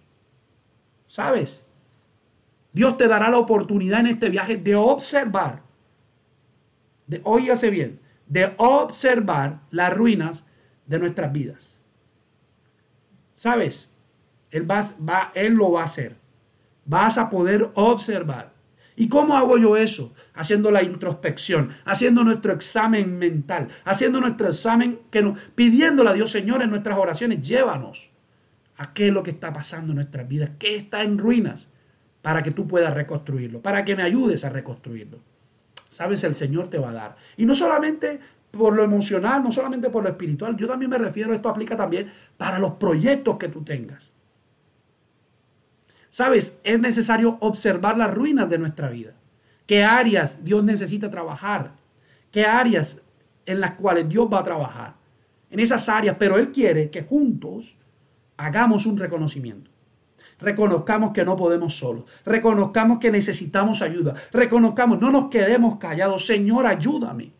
[1.07, 1.65] ¿Sabes?
[2.71, 5.63] Dios te dará la oportunidad en este viaje de observar,
[7.07, 10.43] de, óigase bien, de observar las ruinas
[10.89, 11.79] de nuestras vidas.
[13.35, 13.93] ¿Sabes?
[14.51, 16.17] Él, va, va, él lo va a hacer.
[16.83, 18.51] Vas a poder observar.
[18.95, 20.13] ¿Y cómo hago yo eso?
[20.33, 26.31] Haciendo la introspección, haciendo nuestro examen mental, haciendo nuestro examen, que nos, pidiéndole a Dios,
[26.31, 28.09] Señor, en nuestras oraciones, llévanos
[28.75, 31.69] a qué es lo que está pasando en nuestras vidas, qué está en ruinas
[32.21, 35.19] para que tú puedas reconstruirlo, para que me ayudes a reconstruirlo.
[35.87, 37.15] Sabes, el Señor te va a dar.
[37.37, 38.19] Y no solamente
[38.51, 42.11] por lo emocional, no solamente por lo espiritual, yo también me refiero, esto aplica también
[42.37, 44.11] para los proyectos que tú tengas.
[46.09, 49.13] Sabes, es necesario observar las ruinas de nuestra vida.
[49.67, 51.73] ¿Qué áreas Dios necesita trabajar?
[52.31, 53.01] ¿Qué áreas
[53.45, 54.95] en las cuales Dios va a trabajar?
[55.51, 57.77] En esas áreas, pero Él quiere que juntos
[58.37, 59.69] hagamos un reconocimiento.
[60.39, 62.05] Reconozcamos que no podemos solos.
[62.25, 64.15] Reconozcamos que necesitamos ayuda.
[64.31, 66.25] Reconozcamos, no nos quedemos callados.
[66.25, 67.33] Señor, ayúdame.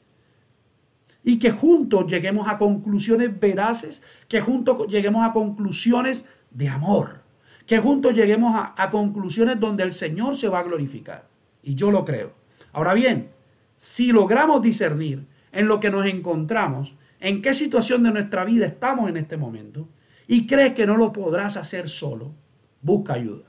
[1.24, 7.22] Y que juntos lleguemos a conclusiones veraces, que juntos lleguemos a conclusiones de amor,
[7.66, 11.28] que juntos lleguemos a, conclusiones donde el Señor se va a glorificar.
[11.62, 12.34] Y yo lo creo.
[12.72, 13.30] Ahora bien,
[13.76, 19.10] si logramos discernir en lo que nos encontramos, en qué situación de nuestra vida estamos
[19.10, 19.88] en este momento,
[20.28, 22.34] y crees que no lo podrás hacer solo,
[22.82, 23.46] busca ayuda.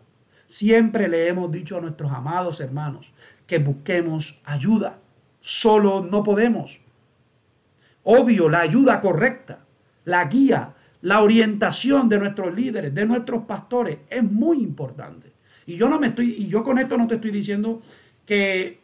[0.47, 3.13] Siempre le hemos dicho a nuestros amados hermanos
[3.47, 4.99] que busquemos ayuda.
[5.41, 6.81] Solo no podemos.
[8.05, 9.61] Obvio, la ayuda correcta,
[10.05, 15.33] la guía, la orientación de nuestros líderes, de nuestros pastores, es muy importante.
[15.67, 17.81] Y yo no me estoy, y yo con esto no te estoy diciendo
[18.27, 18.81] que,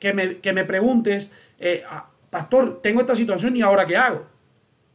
[0.54, 4.26] me, preguntes, eh, ah, pastor, tengo esta situación y ahora qué hago.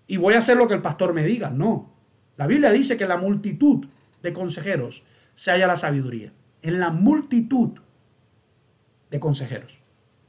[0.08, 1.50] Y voy a hacer lo que el pastor me diga.
[1.50, 1.92] No.
[2.38, 3.86] La Biblia dice que en la multitud
[4.22, 5.04] de consejeros
[5.36, 6.34] se halla la sabiduría.
[6.62, 7.80] En la multitud
[9.10, 9.78] de consejeros.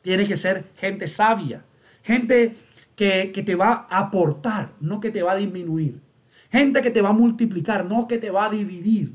[0.02, 1.64] Tiene que ser gente sabia,
[2.02, 2.56] gente
[2.96, 6.00] que, te va a aportar, no que te va a disminuir.
[6.50, 9.14] Gente que te va a multiplicar, no que te va a dividir.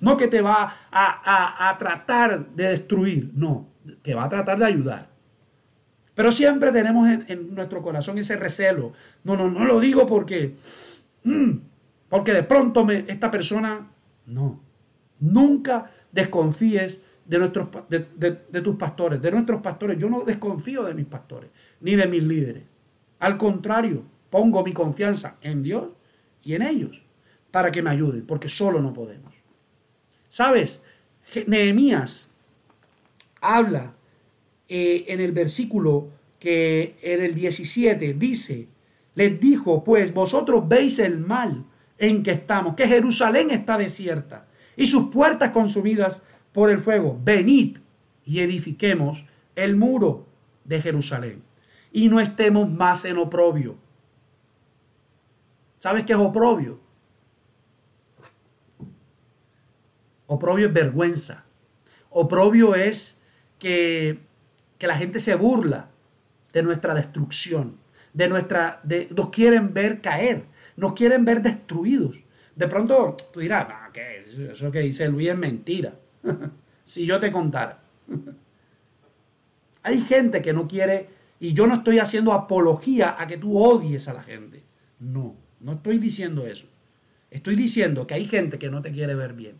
[0.00, 3.68] No que te va a, tratar de destruir, no,
[4.02, 5.08] que va a tratar de ayudar.
[6.14, 8.92] Pero siempre tenemos en, nuestro corazón ese recelo.
[9.24, 10.54] No, no, no lo digo porque...
[11.24, 11.52] Mm,
[12.08, 13.90] porque de pronto me, esta persona,
[14.26, 14.60] no.
[15.18, 19.98] Nunca desconfíes de, nuestros, de, tus pastores, de nuestros pastores.
[19.98, 22.73] Yo no desconfío de mis pastores, ni de mis líderes.
[23.24, 25.88] Al contrario, pongo mi confianza en Dios
[26.42, 27.02] y en ellos
[27.50, 29.32] para que me ayuden, porque solo no podemos.
[30.28, 30.82] ¿Sabes?
[31.46, 32.28] Nehemías
[33.40, 33.94] habla
[34.68, 38.68] eh, en el versículo que en el 17 dice,
[39.14, 41.64] les dijo, pues vosotros veis el mal
[41.96, 46.22] en que estamos, que Jerusalén está desierta y sus puertas consumidas
[46.52, 47.18] por el fuego.
[47.24, 47.78] Venid
[48.26, 49.24] y edifiquemos
[49.56, 50.26] el muro
[50.66, 51.53] de Jerusalén
[51.94, 53.76] y no estemos más en oprobio.
[55.78, 56.78] ¿Sabes qué es oprobio?
[60.26, 61.46] Oprobio es vergüenza.
[62.10, 63.22] Oprobio es
[63.58, 64.18] que,
[64.76, 65.88] que la gente se burla
[66.52, 67.78] de nuestra destrucción,
[68.12, 72.16] de nuestra, de, nos quieren ver caer nos quieren ver destruidos.
[72.54, 74.18] De pronto tú dirás, no, ¿qué?
[74.50, 75.94] eso que dice Luis es mentira.
[76.84, 77.80] si yo te contara.
[79.82, 81.08] Hay gente que no quiere,
[81.40, 84.62] y yo no estoy haciendo apología a que tú odies a la gente.
[84.98, 86.66] No, no estoy diciendo eso.
[87.30, 89.56] Estoy diciendo que hay gente que no te quiere ver bien.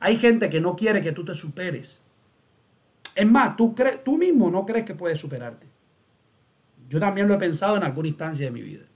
[0.00, 2.00] Hay gente que no quiere que tú te superes.
[3.14, 3.74] Es más, tú,
[4.04, 5.66] tú mismo no crees que puedes superarte.
[6.88, 8.86] Yo también lo he pensado en alguna instancia de mi vida.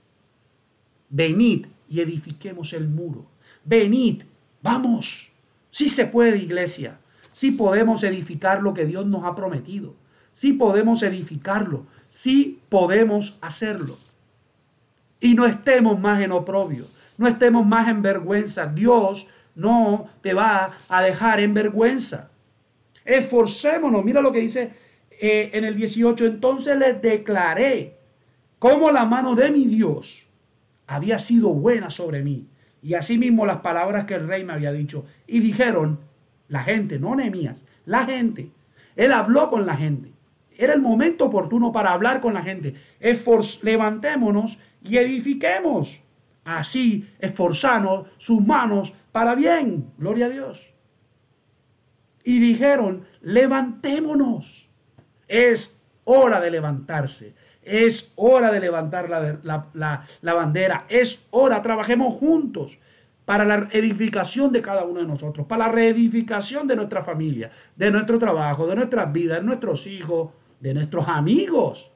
[1.09, 3.27] Venid y edifiquemos el muro.
[3.63, 4.23] Venid,
[4.61, 5.31] vamos.
[5.69, 6.99] Sí se puede, iglesia.
[7.31, 9.95] Sí podemos edificar lo que Dios nos ha prometido.
[10.31, 11.85] Sí podemos edificarlo.
[12.15, 13.97] Sí podemos hacerlo.
[15.19, 16.85] Y no estemos más en oprobio.
[17.17, 18.67] No estemos más en vergüenza.
[18.67, 22.29] Dios no te va a dejar en vergüenza.
[23.03, 24.05] Esforcémonos.
[24.05, 24.73] Mira lo que dice
[25.09, 26.27] eh, en el 18.
[26.27, 27.97] Entonces les declaré
[28.59, 30.27] como la mano de mi Dios
[30.85, 32.45] había sido buena sobre mí.
[32.83, 35.03] Y asimismo las palabras que el rey me había dicho.
[35.25, 35.99] Y dijeron,
[36.47, 38.51] la gente, no Nehemías, la gente.
[38.95, 40.13] Él habló con la gente.
[40.57, 42.73] Era el momento oportuno para hablar con la gente.
[43.63, 46.01] levantémonos y edifiquemos.
[46.45, 49.91] Así, esforzanos sus manos para bien.
[49.97, 50.73] Gloria a Dios.
[52.23, 54.69] Y dijeron, levantémonos.
[55.27, 57.33] Es hora de levantarse.
[57.61, 60.85] Es hora de levantar la, bandera.
[60.89, 62.77] Es hora, trabajemos juntos
[63.25, 67.89] para la edificación de cada uno de nosotros, para la reedificación de nuestra familia, de
[67.89, 70.31] nuestro trabajo, de nuestras vidas, de nuestros hijos,
[70.63, 71.91] de nuestros amigos,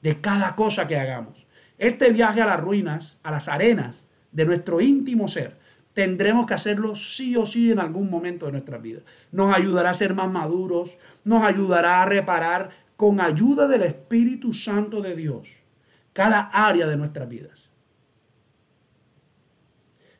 [0.00, 1.46] de cada cosa que hagamos.
[1.76, 5.58] Este viaje a las ruinas, a las arenas de nuestro íntimo ser,
[5.92, 9.02] tendremos que hacerlo sí o sí en algún momento de nuestra vida.
[9.32, 15.02] Nos ayudará a ser más maduros, nos ayudará a reparar con ayuda del Espíritu Santo
[15.02, 15.50] de Dios
[16.14, 17.68] cada área de nuestras vidas.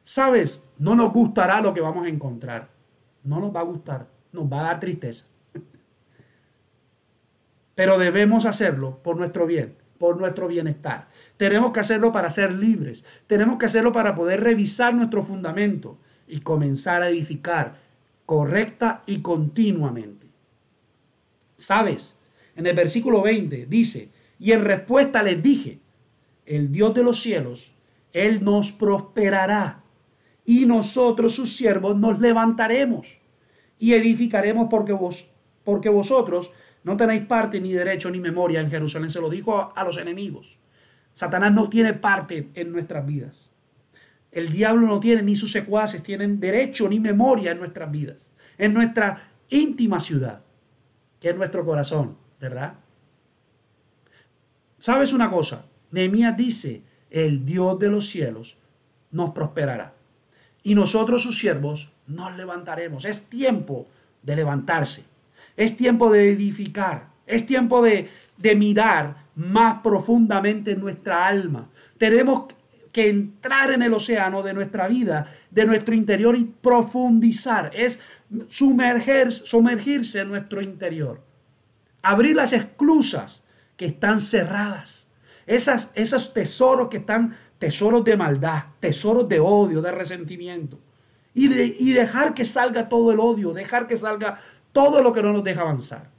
[0.05, 2.69] Sabes, no nos gustará lo que vamos a encontrar.
[3.25, 5.31] No nos va a gustar, nos va a dar tristeza.
[7.81, 11.09] Pero debemos hacerlo por nuestro bien, por nuestro bienestar.
[11.39, 13.07] Tenemos que hacerlo para ser libres.
[13.27, 15.97] Tenemos que hacerlo para poder revisar nuestro fundamento
[16.29, 17.77] y comenzar a edificar
[18.27, 20.27] correcta y continuamente.
[21.57, 22.19] ¿Sabes?
[22.55, 25.79] en el versículo 20 dice, y en respuesta les dije,
[26.45, 27.73] el Dios de los cielos,
[28.13, 29.83] Él nos prosperará
[30.45, 33.21] y nosotros sus siervos nos levantaremos
[33.79, 35.31] y edificaremos porque, vos,
[35.65, 36.53] porque vosotros
[36.83, 39.11] no tenéis parte ni derecho ni memoria en Jerusalén.
[39.11, 40.59] Se lo dijo a los enemigos.
[41.15, 43.51] Satanás no tiene parte en nuestras vidas.
[44.33, 48.73] El diablo no tiene ni sus secuaces tienen derecho ni memoria en nuestras vidas, en
[48.73, 50.43] nuestra íntima ciudad,
[51.19, 52.75] que es nuestro corazón, ¿verdad?
[54.79, 55.67] ¿Sabes una cosa?
[55.91, 58.57] Nehemías dice, el Dios de los cielos
[59.11, 59.95] nos prosperará.
[60.63, 63.05] Y nosotros sus siervos nos levantaremos.
[63.05, 63.89] Es tiempo
[64.23, 65.05] de levantarse.
[65.57, 67.11] Es tiempo de edificar.
[67.27, 71.69] Es tiempo de, de mirar más profundamente en nuestra alma.
[71.99, 72.45] Tenemos
[72.93, 77.71] que entrar en el océano de nuestra vida, de nuestro interior y profundizar.
[77.75, 78.01] Es
[78.49, 81.23] sumerger, sumergirse en nuestro interior.
[82.03, 83.43] Abrir las esclusas
[83.77, 85.07] que están cerradas.
[85.47, 90.79] Esas, esos tesoros que están tesoros de maldad, tesoros de odio, de resentimiento.
[91.35, 94.41] Y, y dejar que salga todo el odio, dejar que salga
[94.73, 96.11] todo lo que no nos deja avanzar.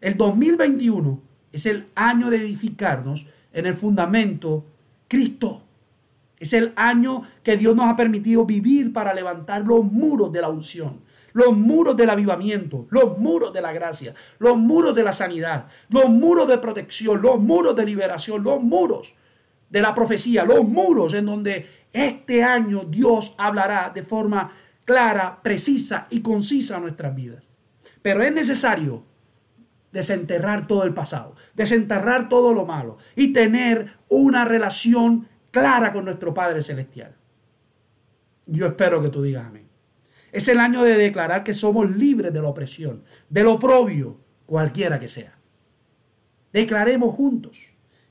[0.00, 1.20] El 2021
[1.52, 4.64] es el año de edificarnos en el fundamento
[5.08, 5.62] Cristo.
[6.38, 10.48] Es el año que Dios nos ha permitido vivir para levantar los muros de la
[10.48, 11.00] unción,
[11.34, 16.08] los muros del avivamiento, los muros de la gracia, los muros de la sanidad, los
[16.08, 19.14] muros de protección, los muros de liberación, los muros
[19.68, 24.52] de la profecía, los muros en donde este año Dios hablará de forma
[24.90, 27.54] clara, precisa y concisa nuestras vidas.
[28.02, 29.04] Pero es necesario
[29.92, 36.34] desenterrar todo el pasado, desenterrar todo lo malo y tener una relación clara con nuestro
[36.34, 37.14] Padre Celestial.
[38.46, 39.68] Yo espero que tú digas amén.
[40.32, 45.06] Es el año de declarar que somos libres de la opresión, del oprobio, cualquiera que
[45.06, 45.38] sea.
[46.52, 47.58] Declaremos juntos.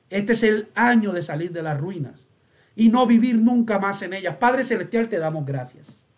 [0.09, 2.29] Este es el año de salir de las ruinas
[2.73, 4.37] y no vivir nunca más en ellas.
[4.37, 6.08] Padre Celestial, te damos gracias.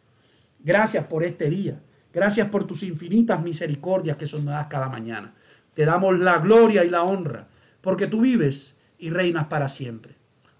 [0.63, 1.81] Gracias por este día.
[2.13, 5.33] Gracias por tus infinitas misericordias que son dadas cada mañana.
[5.73, 7.47] Te damos la gloria y la honra,
[7.79, 10.15] porque tú vives y reinas para siempre.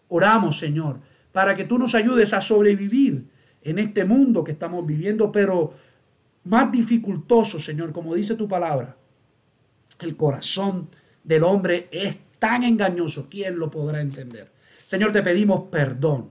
[0.08, 1.00] Oramos, Señor,
[1.32, 3.26] para que tú nos ayudes a sobrevivir
[3.64, 5.74] en este mundo que estamos viviendo, pero
[6.46, 8.96] más dificultoso, Señor, como dice tu palabra.
[10.00, 10.90] El corazón
[11.24, 14.52] del hombre es tan engañoso, ¿quién lo podrá entender?
[14.86, 16.30] Señor, te pedimos perdón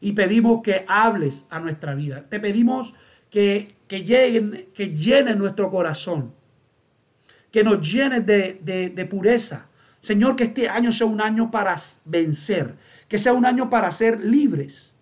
[0.00, 2.24] y pedimos que hables a nuestra vida.
[2.28, 2.94] Te pedimos
[3.30, 6.32] que, que, lleguen, que llenen nuestro corazón
[7.50, 9.66] que nos llene de, pureza.
[10.00, 12.74] Señor, que este año sea un año para vencer,
[13.08, 14.94] que sea un año para ser libres,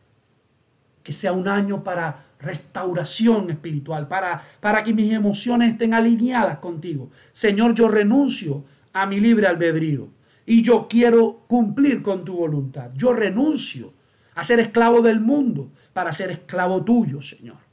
[1.03, 7.11] que sea un año para restauración espiritual, para, para que mis emociones estén alineadas contigo.
[7.33, 10.09] Señor, yo renuncio a mi libre albedrío
[10.47, 12.91] y yo quiero cumplir con tu voluntad.
[12.95, 13.93] Yo renuncio
[14.35, 17.67] a ser esclavo del mundo para ser esclavo tuyo, Señor.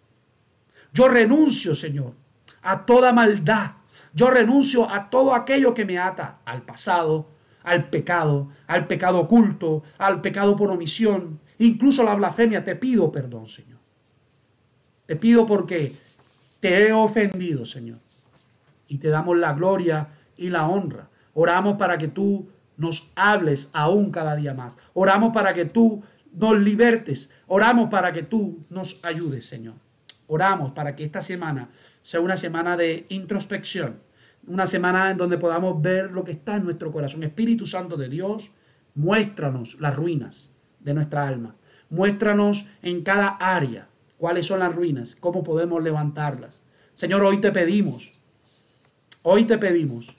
[0.96, 2.14] Yo renuncio, Señor,
[2.62, 3.72] a toda maldad,
[4.14, 7.28] yo renuncio a todo aquello que me ata al pasado,
[7.64, 12.64] al pecado, al pecado oculto, al pecado por omisión, incluso la blasfemia.
[12.64, 13.80] Te pido perdón, Señor.
[15.06, 15.94] Te pido porque
[16.62, 18.00] te he ofendido, Señor.
[18.88, 21.10] Y te damos la gloria y la honra.
[21.34, 24.78] Oramos para que tú nos hables aún cada día más.
[24.94, 27.32] Oramos para que tú nos libertes.
[27.48, 29.85] Oramos para que tú nos ayudes, Señor.
[30.28, 31.70] Oramos para que esta semana
[32.02, 34.00] sea una semana de introspección,
[34.48, 37.24] una semana en donde podamos ver lo que está en nuestro corazón.
[37.24, 38.52] Espíritu Santo de Dios,
[38.94, 41.56] muéstranos las ruinas de nuestra alma.
[41.90, 46.62] Muéstranos en cada área cuáles son las ruinas, cómo podemos levantarlas.
[46.94, 48.14] Señor, hoy te pedimos,
[49.22, 50.16] hoy te pedimos,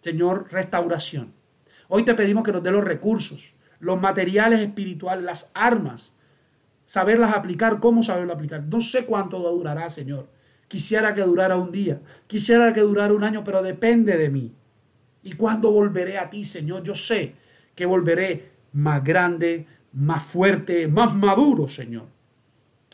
[0.00, 1.32] Señor, restauración.
[1.88, 6.16] Hoy te pedimos que nos dé los recursos, los materiales espirituales, las armas,
[6.86, 8.62] saberlas aplicar, cómo saberlo aplicar.
[8.64, 10.28] No sé cuánto durará, Señor.
[10.68, 14.52] Quisiera que durara un día, quisiera que durara un año, pero depende de mí.
[15.22, 16.82] ¿Y cuándo volveré a ti, Señor?
[16.82, 17.34] Yo sé
[17.74, 22.06] que volveré más grande, más fuerte, más maduro, Señor.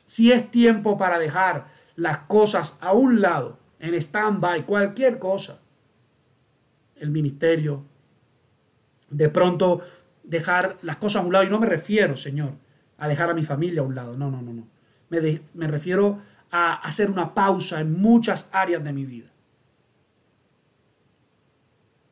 [0.06, 1.66] Si es tiempo para dejar
[1.96, 5.60] las cosas a un lado, en stand-by, cualquier cosa,
[6.96, 7.84] el ministerio,
[9.08, 9.80] de pronto
[10.22, 12.52] dejar las cosas a un lado, y no me refiero, Señor,
[13.00, 14.68] a dejar a mi familia a un lado, no, no, no, no.
[15.08, 16.20] Me, me refiero
[16.50, 19.30] a hacer una pausa en muchas áreas de mi vida.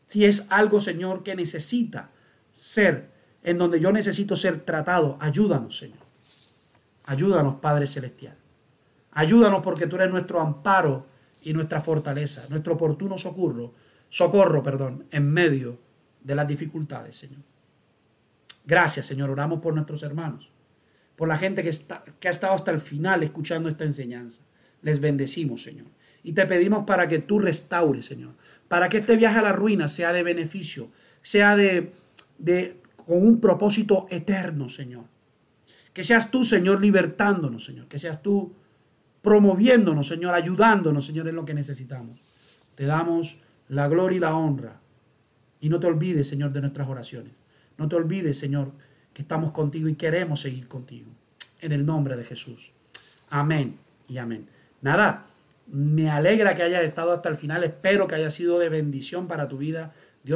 [0.06, 2.10] Si es algo, Señor, que necesita
[2.52, 3.10] ser,
[3.42, 5.98] en donde yo necesito ser tratado, ayúdanos, Señor.
[7.04, 8.36] Ayúdanos, Padre Celestial.
[9.12, 11.06] Ayúdanos porque tú eres nuestro amparo
[11.42, 13.74] y nuestra fortaleza, nuestro oportuno socorro,
[14.08, 15.78] socorro, perdón, en medio
[16.22, 17.42] de las dificultades, Señor.
[18.64, 19.28] Gracias, Señor.
[19.28, 20.50] Oramos por nuestros hermanos
[21.18, 24.40] por la gente que, está, que ha estado hasta el final escuchando esta enseñanza.
[24.82, 25.88] les bendecimos, Señor.
[26.22, 28.34] Y te pedimos para que tú restaures, Señor.
[28.68, 30.90] Para que este viaje a la ruina sea de beneficio,
[31.20, 31.92] sea de,
[32.38, 35.06] de con un propósito eterno, Señor.
[35.92, 37.88] Que seas tú, Señor, libertándonos, Señor.
[37.88, 38.52] Que seas tú
[39.20, 42.20] promoviéndonos, Señor, ayudándonos, Señor, en lo que necesitamos.
[42.76, 43.38] Te damos
[43.68, 44.80] la gloria y la honra.
[45.60, 47.32] Y no te olvides, Señor, de nuestras oraciones.
[47.76, 48.70] No te olvides, Señor,
[49.22, 51.10] estamos contigo y queremos seguir contigo.
[51.60, 52.70] En el nombre de Jesús.
[53.30, 54.48] Amén y amén.
[54.80, 55.26] Nada,
[55.66, 57.64] me alegra que hayas estado hasta el final.
[57.64, 59.92] Espero que haya sido de bendición para tu vida.